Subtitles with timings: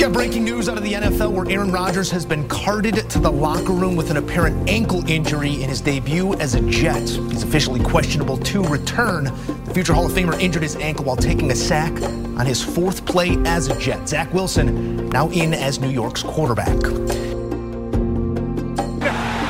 [0.00, 3.30] got breaking news out of the NFL where Aaron Rodgers has been carted to the
[3.30, 7.02] locker room with an apparent ankle injury in his debut as a Jet.
[7.02, 9.24] He's officially questionable to return.
[9.24, 13.04] The future Hall of Famer injured his ankle while taking a sack on his fourth
[13.04, 14.08] play as a Jet.
[14.08, 16.80] Zach Wilson now in as New York's quarterback.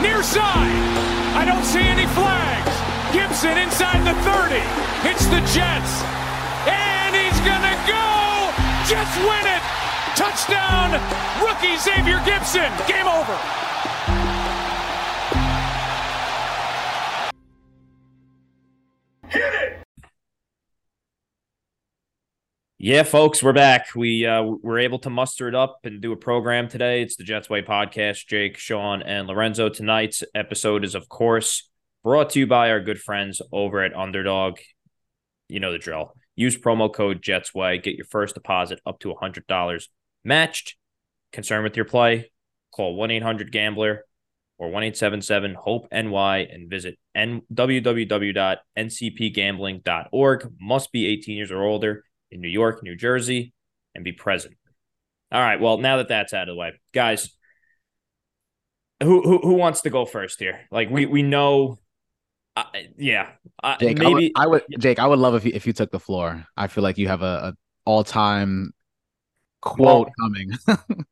[0.02, 0.82] Near side.
[1.36, 2.74] I don't see any flags.
[3.14, 4.58] Gipson inside the 30.
[5.06, 6.02] Hits the Jets.
[6.66, 8.50] And he's going to go.
[8.88, 9.89] Jets win it.
[10.20, 10.92] Touchdown,
[11.42, 12.86] rookie Xavier Gipson.
[12.86, 13.34] Game over.
[19.28, 19.78] Hit it!
[22.76, 23.94] Yeah, folks, we're back.
[23.96, 27.00] We uh, were able to muster it up and do a program today.
[27.00, 28.26] It's the Jets Way podcast.
[28.26, 29.70] Jake, Sean, and Lorenzo.
[29.70, 31.70] Tonight's episode is, of course,
[32.04, 34.58] brought to you by our good friends over at Underdog.
[35.48, 36.14] You know the drill.
[36.36, 37.82] Use promo code JetsWay.
[37.82, 39.86] Get your first deposit up to $100
[40.24, 40.76] matched.
[41.32, 42.30] Concerned with your play?
[42.74, 44.04] Call 1 800 Gambler
[44.58, 50.52] or 1 877 HOPE NY and visit n- www.ncpgambling.org.
[50.60, 53.52] Must be 18 years or older in New York, New Jersey,
[53.94, 54.56] and be present.
[55.32, 55.60] All right.
[55.60, 57.30] Well, now that that's out of the way, guys,
[59.02, 60.60] who who, who wants to go first here?
[60.70, 61.78] Like we we know.
[62.56, 62.64] Uh,
[62.98, 63.30] yeah,
[63.62, 65.72] uh, Jake, maybe I would, I would, Jake, I would love if you, if you
[65.72, 66.44] took the floor.
[66.56, 68.72] I feel like you have a, a all time
[69.60, 70.50] quote Well- coming.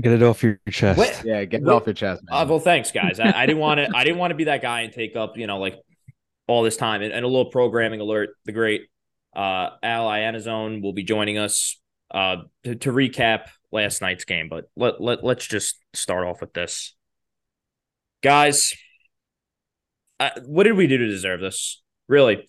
[0.00, 0.96] Get it off your chest.
[0.96, 1.22] What?
[1.22, 2.40] yeah, get it Well- off your chest, man.
[2.42, 3.20] Uh, well, thanks, guys.
[3.20, 3.90] I, I didn't want to.
[3.94, 5.78] I didn't want to be that guy and take up, you know, like
[6.46, 7.02] all this time.
[7.02, 8.88] And, and a little programming alert: the great
[9.36, 11.78] uh, Al Iannazzone will be joining us
[12.10, 14.48] uh, to, to recap last night's game.
[14.48, 16.94] But let let let's just start off with this,
[18.22, 18.72] guys.
[20.18, 21.82] Uh, what did we do to deserve this?
[22.08, 22.48] Really,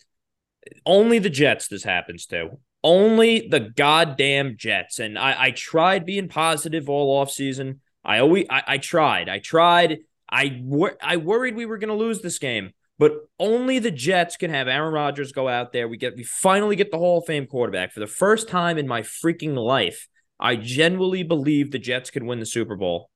[0.86, 1.68] only the Jets.
[1.68, 2.52] This happens to.
[2.84, 5.00] Only the goddamn Jets.
[5.00, 7.80] And I, I tried being positive all offseason.
[8.04, 9.30] I always I, I tried.
[9.30, 10.00] I tried.
[10.30, 14.36] I wor- I worried we were going to lose this game, but only the Jets
[14.36, 15.88] can have Aaron Rodgers go out there.
[15.88, 18.88] We get we finally get the Hall of Fame quarterback for the first time in
[18.88, 20.08] my freaking life.
[20.40, 23.10] I genuinely believe the Jets could win the Super Bowl,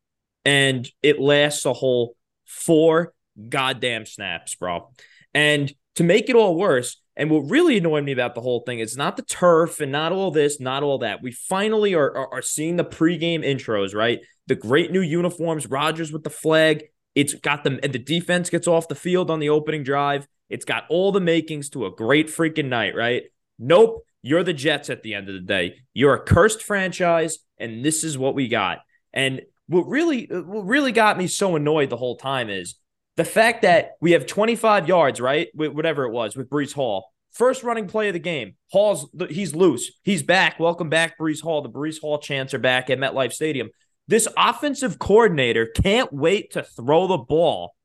[0.45, 3.13] and it lasts a whole four
[3.49, 4.91] goddamn snaps, bro.
[5.33, 8.77] And to make it all worse, and what really annoyed me about the whole thing
[8.77, 11.23] is not the turf and not all this, not all that.
[11.23, 14.19] We finally are, are, are seeing the pregame intros, right?
[14.45, 16.83] The great new uniforms, Rodgers with the flag.
[17.15, 20.27] It's got them, and the defense gets off the field on the opening drive.
[20.51, 23.23] It's got all the makings to a great freaking night, right?
[23.57, 24.03] Nope.
[24.21, 25.77] You're the Jets at the end of the day.
[25.95, 28.79] You're a cursed franchise, and this is what we got.
[29.13, 32.75] And what really, what really got me so annoyed the whole time is
[33.17, 35.49] the fact that we have 25 yards, right?
[35.53, 37.11] Whatever it was with Breece Hall.
[37.31, 38.55] First running play of the game.
[38.71, 39.91] Hall's he's loose.
[40.03, 40.59] He's back.
[40.59, 41.61] Welcome back, Breece Hall.
[41.61, 43.69] The Breece Hall chants are back at MetLife Stadium.
[44.07, 47.75] This offensive coordinator can't wait to throw the ball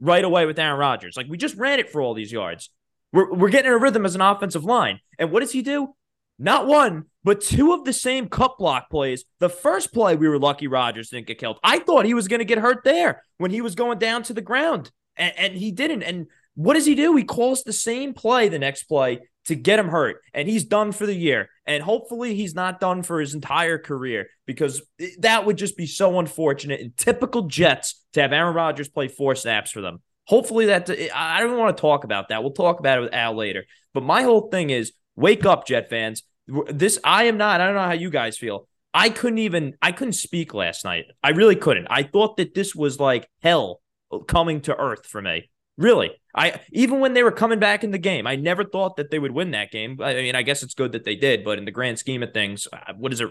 [0.00, 1.16] right away with Aaron Rodgers.
[1.16, 2.70] Like we just ran it for all these yards.
[3.12, 5.00] We're we're getting a rhythm as an offensive line.
[5.18, 5.94] And what does he do?
[6.38, 9.24] Not one, but two of the same cut block plays.
[9.40, 11.58] The first play, we were lucky Rodgers didn't get killed.
[11.64, 14.32] I thought he was going to get hurt there when he was going down to
[14.32, 16.04] the ground, and, and he didn't.
[16.04, 17.16] And what does he do?
[17.16, 20.92] He calls the same play the next play to get him hurt, and he's done
[20.92, 21.48] for the year.
[21.66, 24.80] And hopefully, he's not done for his entire career because
[25.18, 29.34] that would just be so unfortunate and typical Jets to have Aaron Rodgers play four
[29.34, 30.00] snaps for them.
[30.28, 32.44] Hopefully, that I don't want to talk about that.
[32.44, 33.64] We'll talk about it with Al later.
[33.94, 36.22] But my whole thing is wake up, Jet fans.
[36.48, 37.60] This I am not.
[37.60, 38.68] I don't know how you guys feel.
[38.94, 39.74] I couldn't even.
[39.82, 41.06] I couldn't speak last night.
[41.22, 41.88] I really couldn't.
[41.90, 43.80] I thought that this was like hell
[44.26, 45.50] coming to earth for me.
[45.76, 49.10] Really, I even when they were coming back in the game, I never thought that
[49.10, 50.00] they would win that game.
[50.00, 52.32] I mean, I guess it's good that they did, but in the grand scheme of
[52.32, 53.30] things, uh, what is it?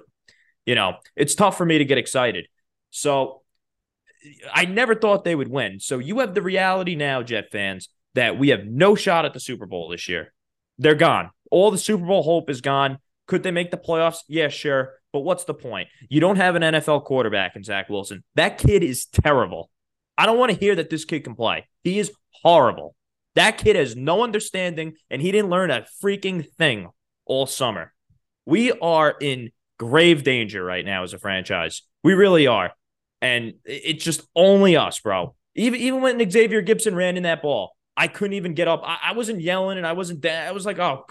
[0.66, 2.48] You know, it's tough for me to get excited.
[2.92, 3.42] So
[4.54, 5.80] I never thought they would win.
[5.80, 9.40] So you have the reality now, Jet fans, that we have no shot at the
[9.40, 10.34] Super Bowl this year.
[10.78, 11.32] They're gone.
[11.52, 13.00] All the Super Bowl hope is gone.
[13.28, 14.20] Could they make the playoffs?
[14.28, 14.94] Yeah, sure.
[15.12, 15.88] But what's the point?
[16.10, 18.24] You don't have an NFL quarterback in Zach Wilson.
[18.36, 19.70] That kid is terrible.
[20.18, 21.68] I don't want to hear that this kid can play.
[21.84, 22.12] He is
[22.44, 22.96] horrible.
[23.36, 26.90] That kid has no understanding, and he didn't learn a freaking thing
[27.26, 27.94] all summer.
[28.46, 31.82] We are in grave danger right now as a franchise.
[32.04, 32.72] We really are.
[33.22, 35.36] And it's just only us, bro.
[35.56, 38.82] Even even when Xavier Gipson ran in that ball, I couldn't even get up.
[38.86, 41.06] I, I wasn't yelling and I wasn't I was like, oh,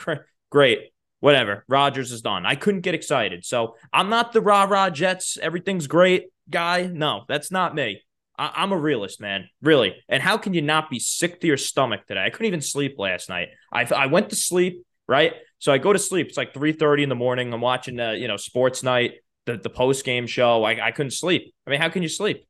[0.50, 0.92] great.
[1.24, 1.64] Whatever.
[1.68, 2.44] Rodgers is done.
[2.44, 3.46] I couldn't get excited.
[3.46, 5.38] So I'm not the rah rah Jets.
[5.40, 6.82] Everything's great guy.
[6.86, 8.02] No, that's not me.
[8.36, 9.48] I- am a realist, man.
[9.62, 9.96] Really.
[10.06, 12.22] And how can you not be sick to your stomach today?
[12.22, 13.48] I couldn't even sleep last night.
[13.72, 15.32] I I went to sleep, right?
[15.60, 16.26] So I go to sleep.
[16.28, 17.54] It's like 3:30 in the morning.
[17.54, 19.12] I'm watching the you know, sports night.
[19.46, 20.62] the, the post game show.
[20.62, 21.54] I, I couldn't sleep.
[21.66, 22.46] I mean, how can you sleep?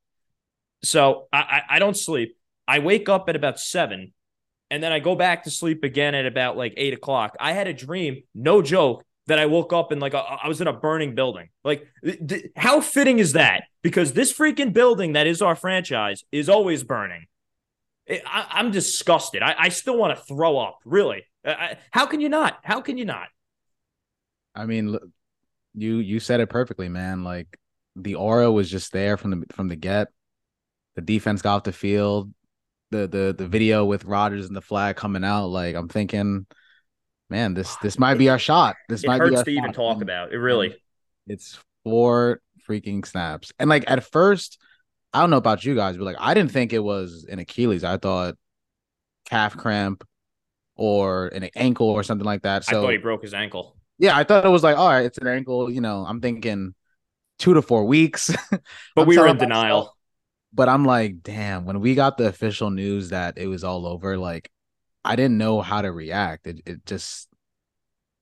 [0.83, 2.37] So I, I, I don't sleep.
[2.67, 4.13] I wake up at about seven
[4.75, 7.37] and then I go back to sleep again at about like eight o'clock.
[7.39, 10.67] I had a dream, no joke, that I woke up and like I was in
[10.67, 11.51] a burning building.
[11.63, 13.63] Like, th- how fitting is that?
[13.83, 17.27] Because this freaking building that is our franchise is always burning.
[18.11, 19.45] I, am disgusted.
[19.45, 20.81] I, I still want to throw up.
[20.85, 21.23] Really?
[21.47, 22.59] I, how can you not?
[22.65, 23.29] How can you not?
[24.57, 24.99] I mean,
[25.77, 27.23] you you said it perfectly, man.
[27.23, 27.61] Like
[27.95, 30.09] the aura was just there from the from the get.
[30.97, 32.35] The defense got off the field.
[32.91, 35.47] The the the video with Rodgers and the flag coming out.
[35.47, 36.47] Like I'm thinking,
[37.31, 38.77] man, this this might be our shot.
[38.89, 40.33] This it might hurts be our to even talk about.
[40.33, 40.77] It really.
[41.27, 44.61] It's four freaking snaps, and like at first,
[45.13, 47.85] I don't know about you guys, but like I didn't think it was an Achilles.
[47.85, 48.37] I thought
[49.25, 50.05] calf cramp
[50.77, 52.65] or an ankle or something like that.
[52.65, 53.77] So I thought he broke his ankle.
[53.99, 55.71] Yeah, I thought it was like, all right, it's an ankle.
[55.71, 56.75] You know, I'm thinking
[57.39, 58.35] two to four weeks.
[58.95, 59.79] but we were in denial.
[59.79, 59.94] Myself,
[60.55, 64.17] but I'm like, damn, when we got the official news that it was all over,
[64.17, 64.51] like
[65.05, 66.47] I didn't know how to react.
[66.47, 67.29] It it just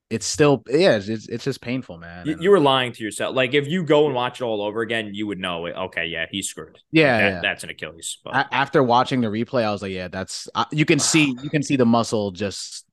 [0.09, 2.27] it's still yeah, it's it's just painful, man.
[2.27, 3.35] You, you, were lying to yourself.
[3.35, 5.77] Like if you go and watch it all over again, you would know it.
[5.77, 6.79] Okay, yeah, he's screwed.
[6.91, 7.41] Yeah, that, yeah.
[7.41, 8.19] that's an Achilles.
[8.25, 8.49] But.
[8.51, 11.63] After watching the replay, I was like, yeah, that's uh, you can see you can
[11.63, 12.85] see the muscle just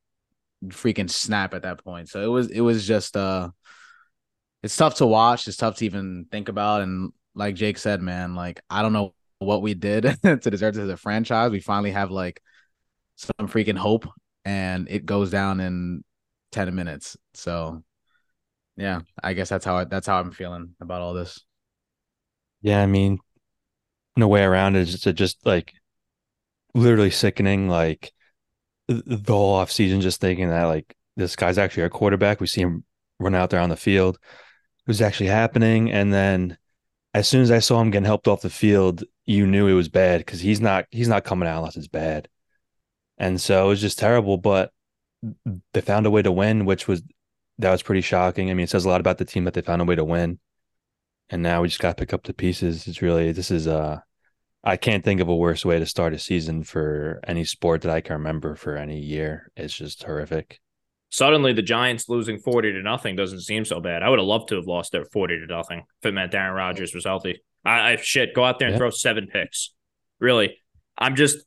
[0.68, 2.09] freaking snap at that point.
[2.09, 3.50] So it was it was just uh
[4.63, 8.35] it's tough to watch, it's tough to even think about and like Jake said, man,
[8.35, 11.51] like I don't know what we did to deserve this as a franchise.
[11.51, 12.41] We finally have like
[13.15, 14.07] some freaking hope
[14.45, 16.03] and it goes down in
[16.51, 17.18] 10 minutes.
[17.33, 17.83] So
[18.77, 21.44] yeah, I guess that's how I, that's how I'm feeling about all this.
[22.62, 23.19] Yeah, I mean,
[24.15, 24.94] no way around it.
[24.94, 25.74] It's just like
[26.74, 27.68] literally sickening.
[27.68, 28.12] Like
[28.88, 32.39] the whole off season, just thinking that like this guy's actually a quarterback.
[32.39, 32.83] We see him
[33.19, 34.15] run out there on the field.
[34.15, 36.57] It was actually happening, and then
[37.13, 39.89] as soon as I saw him getting helped off the field, you knew it was
[39.89, 42.27] bad because he's not he's not coming out unless it's bad.
[43.17, 44.71] And so it was just terrible, but
[45.73, 47.03] they found a way to win, which was
[47.59, 48.50] that was pretty shocking.
[48.50, 50.03] I mean, it says a lot about the team that they found a way to
[50.06, 50.39] win.
[51.29, 52.88] And now we just got to pick up the pieces.
[52.88, 54.00] It's really this is uh
[54.63, 57.91] I can't think of a worse way to start a season for any sport that
[57.91, 59.51] I can remember for any year.
[59.56, 60.59] It's just horrific.
[61.11, 64.03] Suddenly, the Giants losing forty to nothing doesn't seem so bad.
[64.03, 66.56] I would have loved to have lost their forty to nothing if it meant Darren
[66.56, 67.41] Rodgers was healthy.
[67.65, 68.79] I, I shit, go out there and yeah.
[68.79, 69.73] throw seven picks.
[70.19, 70.57] Really,
[70.97, 71.39] I'm just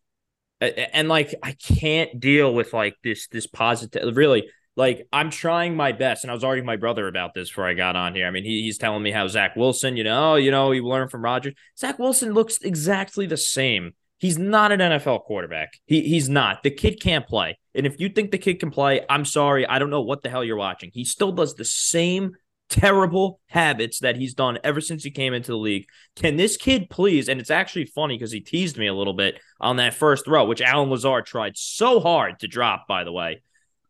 [0.60, 4.16] and like I can't deal with like this this positive.
[4.16, 7.48] Really, like I'm trying my best, and I was arguing with my brother about this
[7.48, 8.26] before I got on here.
[8.26, 11.10] I mean, he, he's telling me how Zach Wilson, you know, you know, he learned
[11.10, 11.54] from Rodgers.
[11.78, 13.92] Zach Wilson looks exactly the same.
[14.22, 15.80] He's not an NFL quarterback.
[15.84, 16.62] He he's not.
[16.62, 17.58] The kid can't play.
[17.74, 19.66] And if you think the kid can play, I'm sorry.
[19.66, 20.92] I don't know what the hell you're watching.
[20.94, 22.36] He still does the same
[22.68, 25.86] terrible habits that he's done ever since he came into the league.
[26.14, 27.28] Can this kid please?
[27.28, 30.44] And it's actually funny because he teased me a little bit on that first throw,
[30.44, 33.42] which Allen Lazard tried so hard to drop, by the way.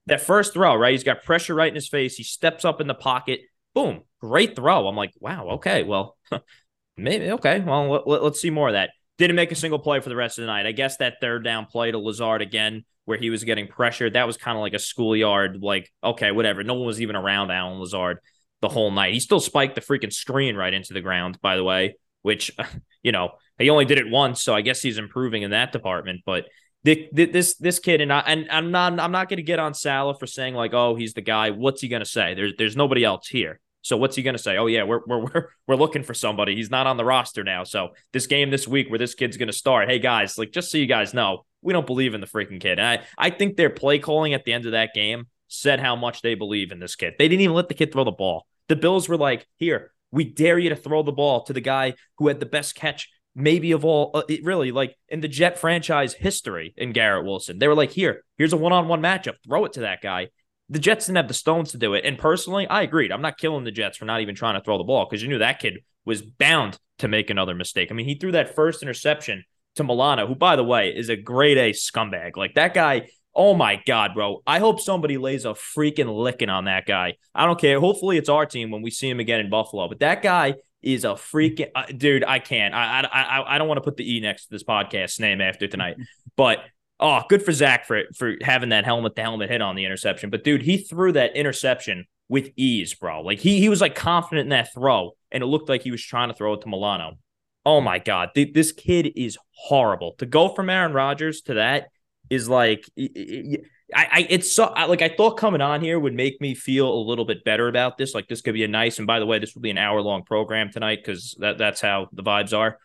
[0.06, 0.92] That first throw, right?
[0.92, 2.16] He's got pressure right in his face.
[2.16, 3.40] He steps up in the pocket.
[3.74, 4.00] Boom.
[4.18, 4.88] Great throw.
[4.88, 5.82] I'm like, wow, okay.
[5.82, 6.16] Well,
[6.96, 7.60] maybe, okay.
[7.60, 8.92] Well, let, let's see more of that.
[9.22, 10.66] Didn't make a single play for the rest of the night.
[10.66, 14.26] I guess that third down play to Lazard again, where he was getting pressured, that
[14.26, 16.64] was kind of like a schoolyard, like, okay, whatever.
[16.64, 18.18] No one was even around Allen Lazard
[18.62, 19.14] the whole night.
[19.14, 22.50] He still spiked the freaking screen right into the ground, by the way, which,
[23.04, 23.30] you know,
[23.60, 24.42] he only did it once.
[24.42, 26.22] So I guess he's improving in that department.
[26.26, 26.46] But
[26.82, 30.18] this this kid and I and I'm not I'm not going to get on Saleh
[30.18, 31.50] for saying like oh he's the guy.
[31.50, 32.34] What's he going to say?
[32.34, 33.60] There's there's nobody else here.
[33.82, 34.56] So what's he going to say?
[34.56, 36.54] Oh yeah, we're we're we're looking for somebody.
[36.54, 37.64] He's not on the roster now.
[37.64, 39.88] So this game this week where this kid's going to start.
[39.88, 42.78] Hey guys, like just so you guys know, we don't believe in the freaking kid.
[42.78, 45.96] And I I think their play calling at the end of that game said how
[45.96, 47.14] much they believe in this kid.
[47.18, 48.46] They didn't even let the kid throw the ball.
[48.68, 51.94] The Bills were like, "Here, we dare you to throw the ball to the guy
[52.18, 56.14] who had the best catch maybe of all uh, really like in the Jet franchise
[56.14, 57.58] history in Garrett Wilson.
[57.58, 59.36] They were like, here, here's a one-on-one matchup.
[59.44, 60.28] Throw it to that guy.
[60.68, 62.04] The Jets didn't have the stones to do it.
[62.04, 63.12] And personally, I agreed.
[63.12, 65.28] I'm not killing the Jets for not even trying to throw the ball because you
[65.28, 67.90] knew that kid was bound to make another mistake.
[67.90, 69.44] I mean, he threw that first interception
[69.76, 72.36] to Milano, who, by the way, is a grade A scumbag.
[72.36, 74.42] Like that guy, oh my God, bro.
[74.46, 77.14] I hope somebody lays a freaking licking on that guy.
[77.34, 77.80] I don't care.
[77.80, 79.88] Hopefully it's our team when we see him again in Buffalo.
[79.88, 82.24] But that guy is a freaking uh, dude.
[82.24, 82.74] I can't.
[82.74, 85.66] I I I don't want to put the E next to this podcast name after
[85.66, 85.96] tonight,
[86.36, 86.58] but
[87.00, 90.30] oh, good for Zach for for having that helmet to helmet hit on the interception.
[90.30, 93.22] But dude, he threw that interception with ease, bro.
[93.22, 96.02] Like he he was like confident in that throw, and it looked like he was
[96.02, 97.18] trying to throw it to Milano.
[97.64, 100.14] Oh my god, this kid is horrible.
[100.18, 101.88] To go from Aaron Rodgers to that
[102.30, 103.58] is like I,
[103.94, 107.02] I it's so I, like I thought coming on here would make me feel a
[107.06, 108.14] little bit better about this.
[108.14, 108.98] Like this could be a nice.
[108.98, 111.80] And by the way, this will be an hour long program tonight because that that's
[111.80, 112.78] how the vibes are.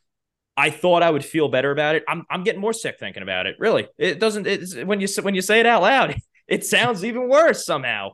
[0.57, 2.03] I thought I would feel better about it.
[2.07, 3.55] I'm I'm getting more sick thinking about it.
[3.59, 4.47] Really, it doesn't.
[4.47, 6.15] It's when you when you say it out loud,
[6.47, 8.11] it sounds even worse somehow.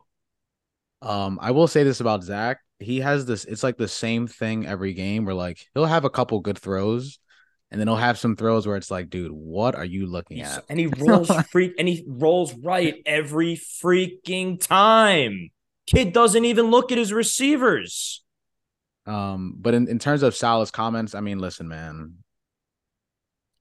[1.02, 2.58] Um, I will say this about Zach.
[2.78, 3.44] He has this.
[3.46, 5.24] It's like the same thing every game.
[5.24, 7.18] Where like he'll have a couple good throws,
[7.70, 10.58] and then he'll have some throws where it's like, dude, what are you looking He's-
[10.58, 10.64] at?
[10.68, 15.50] and he rolls freak and he rolls right every freaking time.
[15.86, 18.22] Kid doesn't even look at his receivers.
[19.06, 22.14] Um, but in, in terms of Saleh's comments, I mean, listen, man,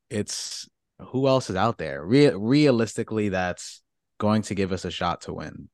[0.09, 0.69] it's
[0.99, 2.03] who else is out there?
[2.05, 3.81] Re- realistically, that's
[4.19, 5.69] going to give us a shot to win.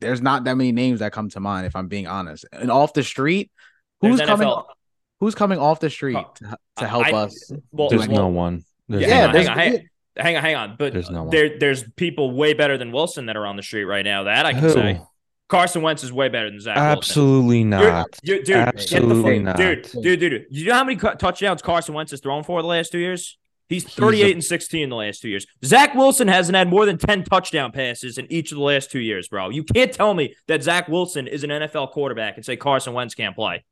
[0.00, 2.46] There's not that many names that come to mind, if I'm being honest.
[2.52, 3.50] And off the street,
[4.00, 4.48] who's There's coming?
[4.48, 4.64] NFL
[5.20, 7.52] Who's coming off the street Oh, to, to help I- us?
[7.72, 8.16] well, There's anything?
[8.16, 8.64] no one.
[8.88, 9.80] There's Yeah, no hang on, hang on,
[10.16, 10.76] hang on, hang on.
[10.78, 13.84] But There's no there, there's people way better than Wilson that are on the street
[13.84, 14.22] right now.
[14.24, 14.70] That I can Who?
[14.70, 15.00] say.
[15.50, 16.96] Carson Wentz is way better than Zach Wilson.
[16.98, 18.06] Absolutely You're- not.
[18.22, 19.92] you- dude, Absolutely get the fuck, not.
[19.92, 20.46] dude, dude, dude.
[20.50, 23.36] You know how many touchdowns Carson Wentz has thrown for the last two years?
[23.70, 25.46] He's He's 38 a- and 16 in the last two years.
[25.64, 28.98] Zach Wilson hasn't had more than 10 touchdown passes in each of the last two
[29.00, 29.48] years, bro.
[29.48, 33.14] You can't tell me that Zach Wilson is an NFL quarterback and say Carson Wentz
[33.14, 33.64] can't play.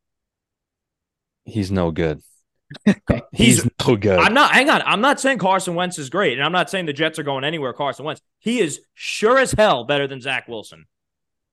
[1.44, 2.22] He's no good.
[2.86, 4.18] He's- He's, no good.
[4.18, 4.82] I'm not, hang on.
[4.84, 7.42] I'm not saying Carson Wentz is great, and I'm not saying the Jets are going
[7.44, 7.72] anywhere.
[7.72, 10.84] Carson Wentz, he is sure as hell better than Zach Wilson.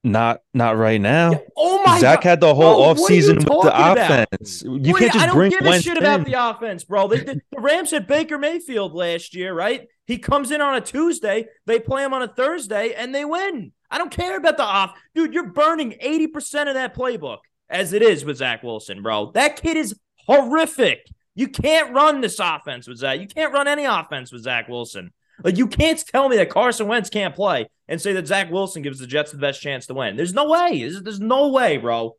[0.05, 1.31] Not not right now.
[1.31, 2.29] Yeah, Oh my Zach god.
[2.29, 3.97] had the whole offseason with the about?
[3.97, 4.63] offense.
[4.63, 7.07] You What can't do I don't bring give a shit about the offense, bro.
[7.07, 9.87] They, the, the Rams had Baker Mayfield last year, right?
[10.05, 13.71] He comes in on a Tuesday, they play him on a Thursday, and they win.
[13.89, 15.33] I don't care about the off, dude.
[15.33, 19.31] You're burning eighty percent of that playbook as it is with Zach Wilson, bro.
[19.31, 19.95] That kid is
[20.27, 21.07] horrific.
[21.33, 23.19] You can't run this offense with Zach.
[23.19, 25.11] You can't run any offense with Zach Wilson.
[25.43, 28.81] Like you can't tell me that Carson Wentz can't play and say that Zach Wilson
[28.81, 30.15] gives the Jets the best chance to win.
[30.15, 30.79] There's no way.
[30.79, 32.15] There's, there's no way, bro.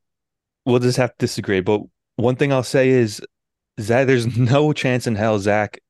[0.65, 1.61] We'll just have to disagree.
[1.61, 1.83] But
[2.17, 3.21] one thing I'll say is
[3.81, 5.81] Zach, there's no chance in hell Zach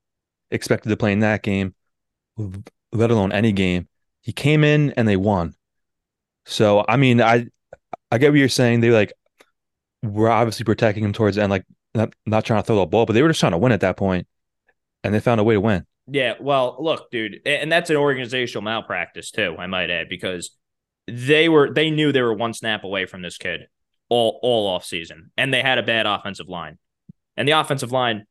[0.51, 1.75] expected to play in that game,
[2.93, 3.89] let alone any game.
[4.23, 5.55] He came in and they won.
[6.47, 7.47] So I mean, I
[8.11, 8.81] I get what you're saying.
[8.81, 9.13] They like
[10.03, 11.65] were obviously protecting him towards the end, like
[11.95, 13.81] not, not trying to throw the ball, but they were just trying to win at
[13.81, 14.27] that point,
[15.03, 15.87] and they found a way to win.
[16.09, 20.51] Yeah, well, look, dude, and that's an organizational malpractice too, I might add, because
[21.09, 23.67] they were they knew they were one snap away from this kid
[24.09, 26.79] all all off season, and they had a bad offensive line,
[27.37, 28.25] and the offensive line,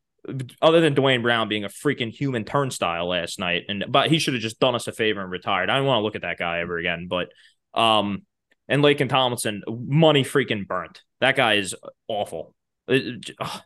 [0.62, 4.36] other than Duane Brown being a freaking human turnstile last night, and but he should
[4.36, 5.70] have just done us a favor and retired.
[5.70, 7.28] I don't want to look at that guy ever again, but
[7.74, 8.24] um,
[8.70, 11.02] and Laken Tomlinson, money freaking burnt.
[11.20, 11.76] That guy is
[12.08, 12.56] awful.
[12.88, 13.62] It- ugh,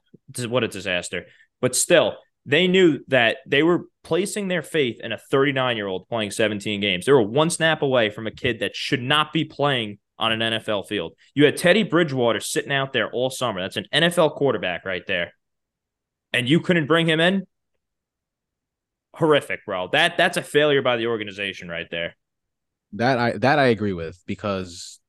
[0.47, 1.27] what a disaster.
[1.61, 2.15] But still,
[2.49, 6.81] they knew that they were placing their faith in a 39 year old playing 17
[6.81, 7.05] games.
[7.05, 10.39] They were one snap away from a kid that should not be playing on an
[10.39, 11.13] NFL field.
[11.35, 13.61] You had Teddy Bridgewater sitting out there all summer.
[13.61, 15.33] That's an NFL quarterback right there.
[16.33, 17.45] And you couldn't bring him in?
[19.13, 19.89] Horrific, bro.
[19.91, 22.15] That that's a failure by the organization right there.
[22.93, 24.99] That I that I agree with because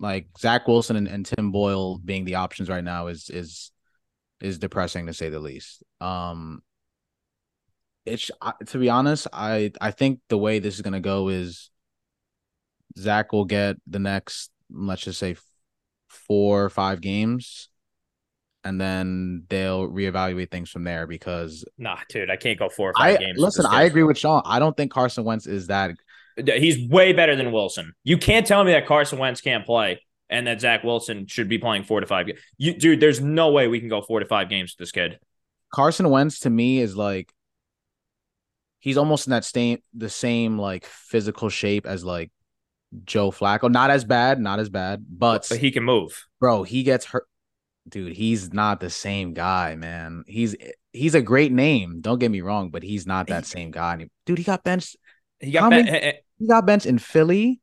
[0.00, 3.70] like Zach Wilson and, and Tim Boyle being the options right now is is
[4.40, 5.84] is depressing to say the least.
[6.00, 6.62] Um
[8.08, 8.30] it's
[8.66, 11.70] to be honest, I I think the way this is gonna go is
[12.98, 15.36] Zach will get the next let's just say
[16.08, 17.68] four or five games,
[18.64, 22.94] and then they'll reevaluate things from there because Nah, dude, I can't go four or
[22.94, 23.38] five I games.
[23.38, 23.66] listen.
[23.66, 24.42] I agree with Sean.
[24.44, 25.92] I don't think Carson Wentz is that
[26.36, 27.94] He's way better than Wilson.
[28.04, 30.00] You can't tell me that Carson Wentz can't play
[30.30, 32.28] and that Zach Wilson should be playing four to five.
[32.58, 35.18] You, dude, there's no way we can go four to five games with this kid.
[35.74, 37.32] Carson Wentz to me is like
[38.80, 42.30] he's almost in that same the same like physical shape as like
[43.04, 43.70] Joe Flacco.
[43.70, 46.26] Not as bad, not as bad, but, But he can move.
[46.40, 47.26] bro, he gets hurt.
[47.88, 50.24] Dude, he's not the same guy, man.
[50.26, 50.54] He's
[50.92, 52.00] he's a great name.
[52.00, 54.06] Don't get me wrong, but he's not that same guy.
[54.26, 54.96] Dude, he got benched.
[55.40, 57.60] He got ben- many- eh, eh, He got benched in Philly.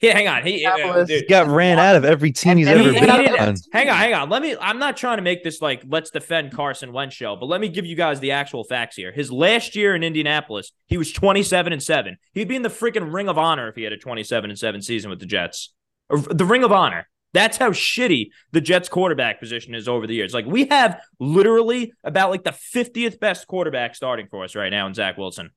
[0.00, 0.42] Yeah, hang on.
[0.44, 3.54] He, eh, dude, got ran out of every team he's And ever he- been on.
[3.72, 4.28] hang on, hang on.
[4.28, 4.54] Let me.
[4.60, 7.68] I'm not trying to make this like let's defend Carson Wentz show, but let me
[7.68, 9.10] give you guys the actual facts here.
[9.12, 12.18] His last year in Indianapolis, he was 27 and seven.
[12.34, 14.82] He'd be in the freaking Ring of Honor if he had a 27 and seven
[14.82, 15.72] season with the Jets.
[16.08, 17.08] Or The Ring of Honor.
[17.32, 20.32] That's how shitty the Jets quarterback position is over the years.
[20.32, 24.86] Like we have literally about like the 50th best quarterback starting for us right now
[24.86, 25.50] in Zach Wilson.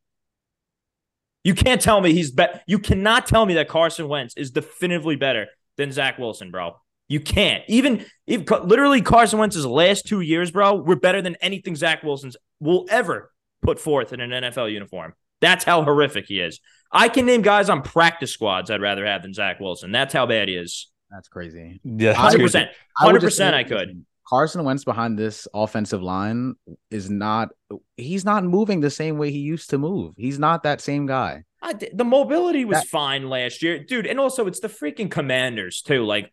[1.43, 2.63] You can't tell me he's bet.
[2.67, 6.75] You cannot tell me that Carson Wentz is definitively better than Zach Wilson, bro.
[7.07, 7.63] You can't.
[7.67, 12.37] Even if literally Carson Wentz's last two years, bro, were better than anything Zach Wilson's
[12.59, 13.31] will ever
[13.61, 15.13] put forth in an NFL uniform.
[15.41, 16.59] That's how horrific he is.
[16.91, 19.91] I can name guys on practice squads I'd rather have than Zach Wilson.
[19.91, 20.91] That's how bad he is.
[21.09, 21.79] That's crazy.
[21.83, 23.55] Yeah, hundred percent, hundred percent.
[23.55, 24.05] I could.
[24.29, 26.53] Carson Wentz behind this offensive line
[26.91, 27.49] is not.
[27.97, 30.13] He's not moving the same way he used to move.
[30.17, 31.43] He's not that same guy.
[31.61, 34.05] I the mobility was That- fine last year, dude.
[34.05, 36.05] And also, it's the freaking Commanders too.
[36.05, 36.31] Like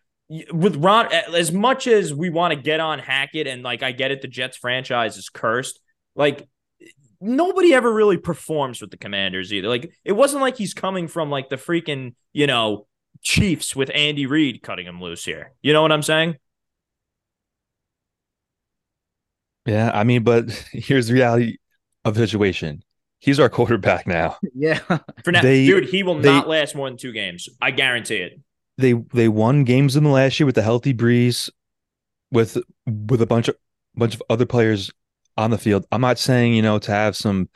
[0.52, 4.10] with Ron, as much as we want to get on Hackett, and like I get
[4.10, 5.80] it, the Jets franchise is cursed.
[6.14, 6.46] Like
[7.20, 9.68] nobody ever really performs with the Commanders either.
[9.68, 12.86] Like it wasn't like he's coming from like the freaking you know
[13.22, 15.52] Chiefs with Andy Reid cutting him loose here.
[15.62, 16.36] You know what I'm saying?
[19.66, 21.56] Yeah, I mean, but here's the reality
[22.04, 22.82] of the situation.
[23.18, 24.36] He's our quarterback now.
[24.54, 24.78] Yeah,
[25.24, 27.48] For now, They- dude, he will they- not last more than two games.
[27.60, 28.40] I guarantee it.
[28.78, 31.48] They they won games in the last year with a healthy Breece,
[32.30, 33.56] with with a bunch of
[33.94, 34.90] bunch of other players
[35.38, 35.86] on the field.
[35.90, 37.48] I'm not saying you know to have some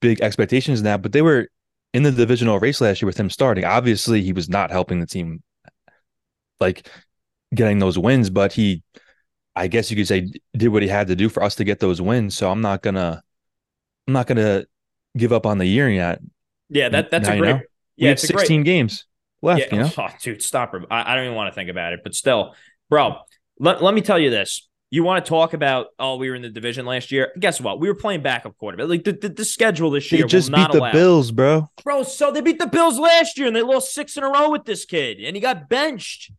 [0.00, 1.48] big expectations now, but they were
[1.94, 3.64] in the divisional race last year with him starting.
[3.64, 5.40] Obviously, he was not helping the team
[6.60, 6.88] like
[7.54, 8.82] getting those wins, but he,
[9.56, 11.80] I guess you could say, did what he had to do for us to get
[11.80, 12.36] those wins.
[12.36, 13.22] So I'm not gonna,
[14.06, 14.66] I'm not gonna
[15.16, 16.20] give up on the year yet.
[16.68, 17.50] Yeah, that that's Now a you great.
[17.50, 17.56] know.
[17.56, 17.62] we
[17.96, 18.40] Yeah, have it's a great.
[18.42, 19.06] 16 games
[19.42, 19.60] left.
[19.62, 20.72] Yeah, You know, oh, dude, stop.
[20.72, 20.82] her.
[20.90, 22.00] I, I don't even want to think about it.
[22.04, 22.54] But still,
[22.90, 23.16] bro,
[23.58, 24.68] let, let me tell you this.
[24.90, 27.32] You want to talk about, oh, we were in the division last year.
[27.38, 27.80] Guess what?
[27.80, 28.88] We were playing backup quarterback.
[28.88, 30.92] Like the, the, the schedule this year, they just beat the allow.
[30.92, 31.68] Bills, bro.
[31.82, 34.50] Bro, so they beat the Bills last year and they lost six in a row
[34.50, 36.30] with this kid and he got benched.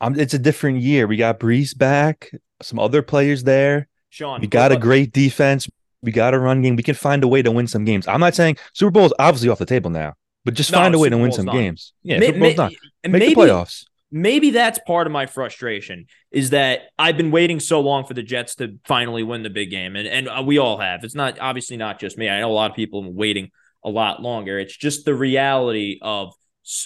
[0.00, 1.06] Um, it's a different year.
[1.06, 2.30] We got Breece back,
[2.62, 3.88] some other players there.
[4.08, 5.68] Sean, We got a great defense.
[6.02, 6.76] We got a run game.
[6.76, 8.08] We can find a way to win some games.
[8.08, 10.14] I'm not saying Super Bowl is obviously off the table now,
[10.44, 11.54] but just No, find a way Super to win Bowl's some done.
[11.56, 11.92] games.
[12.02, 12.72] Yeah, Super Bowl's done.
[13.04, 13.84] Make maybe, the playoffs.
[14.10, 18.22] maybe that's part of my frustration is that I've been waiting so long for the
[18.22, 21.04] Jets to finally win the big game, and and uh, we all have.
[21.04, 22.28] It's not obviously not just me.
[22.28, 23.50] I know a lot of people have been waiting
[23.84, 24.58] a lot longer.
[24.58, 26.32] It's just the reality of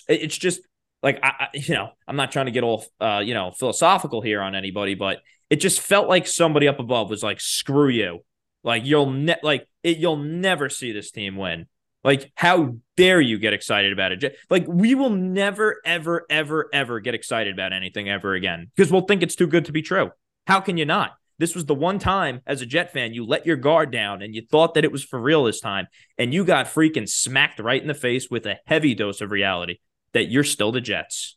[0.08, 0.60] it's just
[1.04, 4.42] like I, you know I'm not trying to get all uh you know philosophical here
[4.42, 5.18] on anybody, but
[5.50, 8.24] it just felt like somebody up above was like screw you,
[8.64, 11.66] like you'll ne- like it, you'll never see this team win.
[12.02, 14.36] Like, how dare you get excited about it?
[14.50, 19.06] Like, we will never, ever, ever, ever get excited about anything ever again because we'll
[19.06, 20.10] think it's too good to be true.
[20.46, 21.12] How can you not?
[21.38, 24.34] This was the one time as a Jet fan you let your guard down and
[24.34, 25.86] you thought that it was for real this time,
[26.18, 29.78] and you got freaking smacked right in the face with a heavy dose of reality
[30.14, 31.36] that you're still the Jets.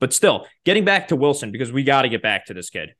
[0.00, 2.90] But still, getting back to Wilson because we got to get back to this kid.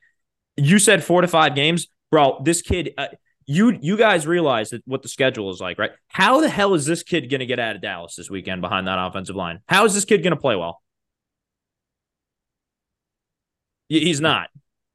[0.56, 2.40] You said four to five games, bro.
[2.44, 3.08] This kid, uh,
[3.46, 5.90] you you guys realize that what the schedule is like, right?
[6.08, 8.86] How the hell is this kid going to get out of Dallas this weekend behind
[8.86, 9.60] that offensive line?
[9.66, 10.80] How is this kid going to play well?
[13.88, 14.48] He's not.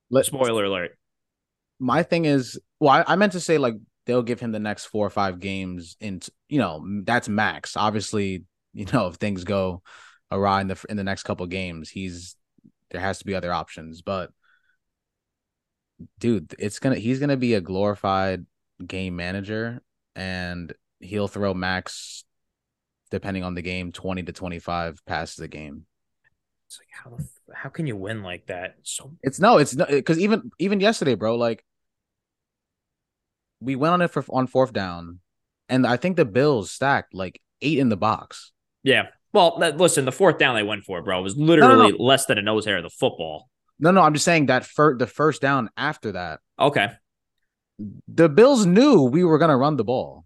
[0.09, 0.97] Let- Spoiler alert.
[1.79, 4.85] my thing is, well, I, I meant to say like they'll give him the next
[4.85, 7.77] four or five games, in you know that's max.
[7.77, 9.83] Obviously, you know if things go
[10.31, 12.35] awry in the in the next couple games, he's
[12.91, 14.01] there has to be other options.
[14.01, 14.31] But
[16.19, 18.45] dude, it's gonna he's gonna be a glorified
[18.85, 19.81] game manager,
[20.15, 22.23] and he'll throw max
[23.11, 25.85] depending on the game, twenty to twenty five passes a game.
[26.67, 27.17] It's like how
[27.53, 28.75] how can you win like that?
[28.83, 31.65] So It's no, it's no, because even even yesterday, bro, like
[33.59, 35.19] we went on it for on fourth down,
[35.67, 38.51] and I think the Bills stacked like eight in the box.
[38.83, 39.07] yeah.
[39.31, 41.97] Well, listen, the fourth down they went for, bro, was literally no.
[42.03, 43.49] less than a nose hair of the football.
[43.79, 46.89] No, no, I'm just saying that for the first down after that, Okay.
[48.07, 50.25] the Bills knew we were gonna run the ball.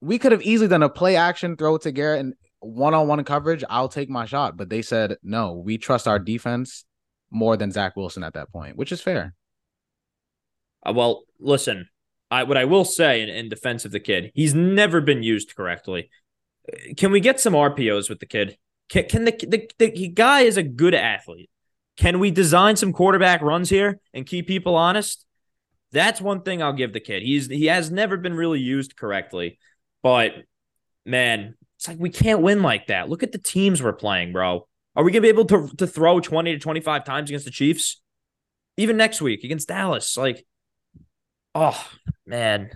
[0.00, 3.22] We could have easily done a play action throw to Garrett and one on one
[3.24, 3.64] coverage.
[3.68, 5.54] I'll take my shot, but they said no.
[5.54, 6.84] We trust our defense
[7.30, 9.34] more than Zach Wilson at that point, which is fair.
[10.84, 11.88] Uh, well, listen,
[12.30, 15.54] I what I will say in, in defense of the kid, he's never been used
[15.56, 16.08] correctly.
[16.96, 18.56] Can we get some RPOs with the kid?
[18.88, 21.50] Can, can the, the the guy is a good athlete?
[21.96, 25.24] Can we design some quarterback runs here and keep people honest?
[25.92, 27.22] That's one thing I'll give the kid.
[27.22, 29.58] He's he has never been really used correctly,
[30.02, 30.32] but
[31.04, 33.08] man, it's like we can't win like that.
[33.08, 34.66] Look at the teams we're playing, bro.
[34.94, 37.50] Are we gonna be able to to throw twenty to twenty five times against the
[37.50, 38.00] Chiefs?
[38.76, 40.44] Even next week against Dallas, like
[41.54, 41.82] Oh
[42.26, 42.70] man,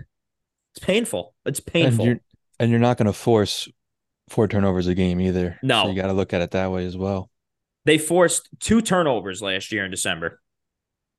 [0.75, 1.35] it's painful.
[1.45, 2.05] It's And painful.
[2.05, 2.19] you're
[2.59, 3.67] and you're not going to force
[4.31, 5.59] four turnovers a game either.
[5.61, 5.83] No.
[5.83, 7.29] so you got to look at it that way as well.
[7.85, 10.41] They forced two turnovers last year in December.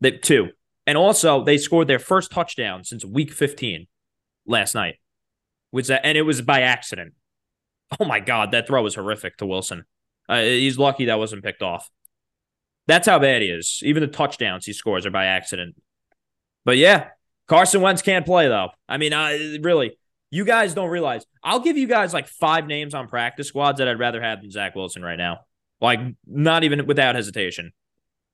[0.00, 0.50] They two,
[0.86, 3.86] and also they scored their first touchdown since Week 15
[4.46, 4.96] last night.
[5.70, 6.04] Was that?
[6.04, 7.14] And it was by accident.
[8.00, 9.84] Oh my God, that throw was horrific to Wilson.
[10.28, 11.90] Uh, he's lucky that wasn't picked off.
[12.86, 13.80] That's how bad he is.
[13.84, 15.76] Even the touchdowns he scores are by accident.
[16.64, 17.08] But yeah,
[17.48, 18.70] Carson Wentz can't play though.
[18.88, 19.98] I mean, uh, really,
[20.32, 21.26] You guys don't realize.
[21.44, 24.50] I'll give you guys like five names on practice squads that I'd rather have than
[24.50, 25.40] Zach Wilson right now.
[25.78, 27.72] Like, not even without hesitation.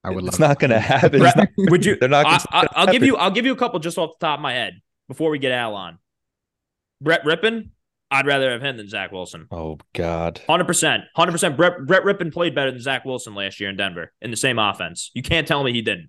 [0.05, 0.25] I would.
[0.25, 1.19] It's love not going to happen.
[1.19, 1.97] Brett, would you?
[2.01, 2.25] They're not.
[2.25, 3.17] I, it's not I, gonna I'll give you.
[3.17, 5.51] I'll give you a couple just off the top of my head before we get
[5.51, 5.99] Al on.
[7.01, 7.71] Brett Rypien.
[8.11, 9.49] I'd rather have him than Zach Wilson.
[9.51, 10.41] Oh God.
[10.49, 11.57] Hundred percent, hundred percent.
[11.57, 14.59] Brett Brett Rypien played better than Zach Wilson last year in Denver in the same
[14.59, 15.11] offense.
[15.15, 16.09] You can't tell me he didn't.